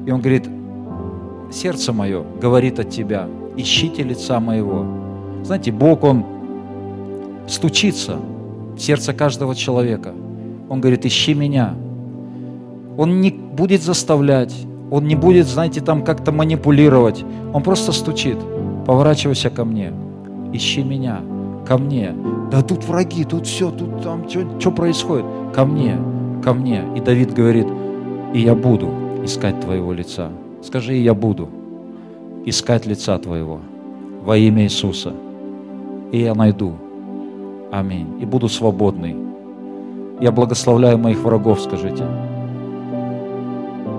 И 0.05 0.11
он 0.11 0.21
говорит, 0.21 0.47
сердце 1.51 1.91
мое 1.93 2.23
говорит 2.41 2.79
от 2.79 2.89
тебя, 2.89 3.27
ищите 3.57 4.03
лица 4.03 4.39
моего. 4.39 4.85
Знаете, 5.43 5.71
Бог, 5.71 6.03
Он 6.03 6.25
стучится 7.47 8.17
в 8.75 8.79
сердце 8.79 9.13
каждого 9.13 9.55
человека. 9.55 10.13
Он 10.69 10.81
говорит, 10.81 11.05
ищи 11.05 11.33
меня. 11.33 11.73
Он 12.97 13.21
не 13.21 13.31
будет 13.31 13.81
заставлять, 13.81 14.53
он 14.89 15.05
не 15.05 15.15
будет, 15.15 15.47
знаете, 15.47 15.81
там 15.81 16.03
как-то 16.03 16.31
манипулировать. 16.31 17.23
Он 17.53 17.61
просто 17.61 17.91
стучит. 17.91 18.37
Поворачивайся 18.85 19.49
ко 19.49 19.65
мне. 19.65 19.91
Ищи 20.53 20.83
меня. 20.83 21.19
Ко 21.67 21.77
мне. 21.77 22.13
Да 22.49 22.61
тут 22.61 22.85
враги, 22.85 23.25
тут 23.25 23.45
все, 23.45 23.71
тут 23.71 24.01
там 24.01 24.23
что 24.29 24.71
происходит? 24.71 25.25
Ко 25.53 25.65
мне, 25.65 25.97
ко 26.41 26.53
мне. 26.53 26.83
И 26.95 27.01
Давид 27.01 27.33
говорит, 27.33 27.67
и 28.37 28.41
я 28.41 28.53
буду 28.53 28.89
искать 29.23 29.59
Твоего 29.61 29.91
лица. 29.93 30.29
Скажи, 30.61 30.95
и 30.95 31.01
я 31.01 31.15
буду 31.15 31.49
искать 32.45 32.85
лица 32.85 33.17
Твоего 33.17 33.59
во 34.23 34.37
имя 34.37 34.63
Иисуса. 34.63 35.11
И 36.11 36.19
я 36.19 36.35
найду. 36.35 36.73
Аминь. 37.71 38.21
И 38.21 38.25
буду 38.25 38.47
свободный. 38.47 39.15
Я 40.21 40.31
благословляю 40.31 40.99
моих 40.99 41.17
врагов, 41.17 41.61
скажите. 41.61 42.05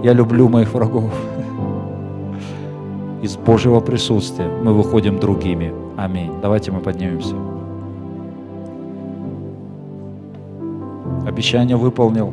Я 0.05 0.13
люблю 0.13 0.49
моих 0.49 0.73
врагов. 0.73 1.13
Из 3.23 3.37
Божьего 3.37 3.81
присутствия 3.81 4.49
мы 4.63 4.73
выходим 4.73 5.19
другими. 5.19 5.73
Аминь. 5.97 6.31
Давайте 6.41 6.71
мы 6.71 6.79
поднимемся. 6.79 7.35
Обещание 11.27 11.77
выполнил. 11.77 12.33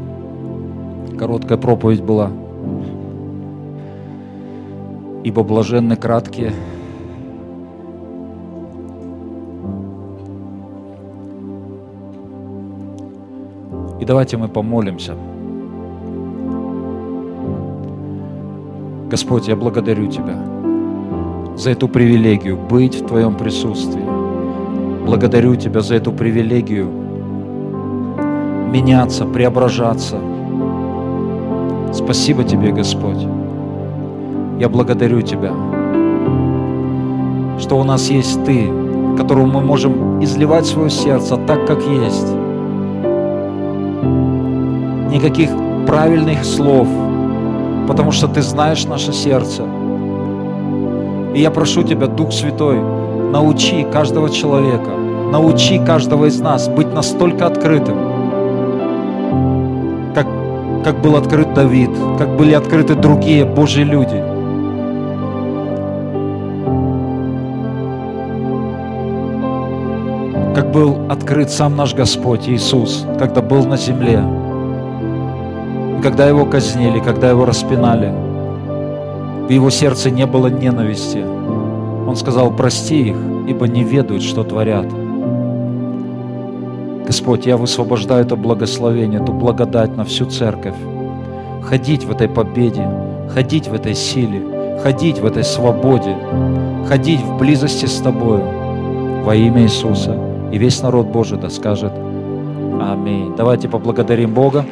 Короткая 1.18 1.58
проповедь 1.58 2.04
была. 2.04 2.30
Ибо 5.24 5.44
блаженны 5.44 5.96
краткие. 5.96 6.52
И 14.00 14.06
давайте 14.06 14.38
мы 14.38 14.50
помолимся. 14.50 15.16
Господь, 19.10 19.48
я 19.48 19.56
благодарю 19.56 20.08
Тебя 20.08 20.38
за 21.56 21.72
эту 21.72 21.88
привилегию 21.88 22.58
быть 22.58 23.02
в 23.02 23.08
Твоем 23.08 23.36
присутствии. 23.36 24.04
Благодарю 25.06 25.56
Тебя 25.56 25.80
за 25.80 25.96
эту 25.96 26.12
привилегию 26.12 26.88
меняться, 28.70 29.26
преображаться. 29.26 30.35
Спасибо 31.96 32.44
Тебе, 32.44 32.74
Господь. 32.74 33.26
Я 34.60 34.68
благодарю 34.68 35.22
Тебя, 35.22 35.54
что 37.58 37.78
у 37.80 37.84
нас 37.86 38.10
есть 38.10 38.44
Ты, 38.44 38.70
которому 39.18 39.60
мы 39.60 39.62
можем 39.62 40.22
изливать 40.22 40.66
свое 40.66 40.90
сердце 40.90 41.38
так, 41.38 41.66
как 41.66 41.80
есть. 41.88 42.28
Никаких 45.10 45.50
правильных 45.88 46.44
слов, 46.44 46.88
потому 47.88 48.12
что 48.12 48.28
Ты 48.28 48.42
знаешь 48.42 48.84
наше 48.86 49.14
сердце. 49.14 49.64
И 51.34 51.40
я 51.40 51.50
прошу 51.50 51.84
Тебя, 51.84 52.08
Дух 52.08 52.34
Святой, 52.34 52.78
научи 53.32 53.84
каждого 53.84 54.30
человека, 54.30 54.92
научи 55.32 55.80
каждого 55.80 56.26
из 56.26 56.42
нас 56.42 56.68
быть 56.68 56.94
настолько 56.94 57.48
открытым, 57.48 58.15
как 60.86 61.02
был 61.02 61.16
открыт 61.16 61.52
Давид, 61.56 61.90
как 62.20 62.38
были 62.38 62.54
открыты 62.54 62.94
другие 62.94 63.44
Божьи 63.44 63.82
люди. 63.82 64.24
Как 70.54 70.72
был 70.72 71.00
открыт 71.10 71.50
сам 71.50 71.76
наш 71.76 71.96
Господь 71.96 72.48
Иисус, 72.48 73.04
когда 73.18 73.42
был 73.42 73.66
на 73.66 73.78
земле. 73.78 74.24
Когда 76.04 76.28
его 76.28 76.46
казнили, 76.46 77.00
когда 77.00 77.32
его 77.32 77.46
распинали, 77.46 78.14
в 79.48 79.50
его 79.50 79.72
сердце 79.72 80.12
не 80.12 80.28
было 80.28 80.50
ненависти. 80.50 81.26
Он 82.08 82.16
сказал, 82.16 82.52
прости 82.52 83.10
их, 83.10 83.18
ибо 83.48 83.68
не 83.68 83.84
ведают, 83.84 84.22
что 84.22 84.44
творят. 84.44 84.86
Господь, 87.06 87.46
я 87.46 87.56
высвобождаю 87.58 88.26
это 88.26 88.36
благословение, 88.36 89.22
эту 89.22 89.32
благодать 89.32 89.96
на 89.96 90.06
всю 90.06 90.26
церковь. 90.26 90.76
Ходить 91.62 92.04
в 92.04 92.12
этой 92.12 92.28
победе, 92.28 92.90
ходить 93.30 93.68
в 93.68 93.74
этой 93.74 93.94
силе, 93.94 94.80
ходить 94.82 95.20
в 95.20 95.26
этой 95.26 95.44
свободе, 95.44 96.16
ходить 96.88 97.22
в 97.22 97.38
близости 97.38 97.86
с 97.86 98.00
Тобою 98.02 99.24
во 99.24 99.36
имя 99.36 99.64
Иисуса. 99.64 100.18
И 100.52 100.58
весь 100.58 100.82
народ 100.82 101.08
Божий 101.08 101.38
да 101.38 101.50
скажет 101.50 101.92
Аминь. 102.82 103.34
Давайте 103.36 103.70
поблагодарим 103.70 104.34
Бога. 104.34 104.66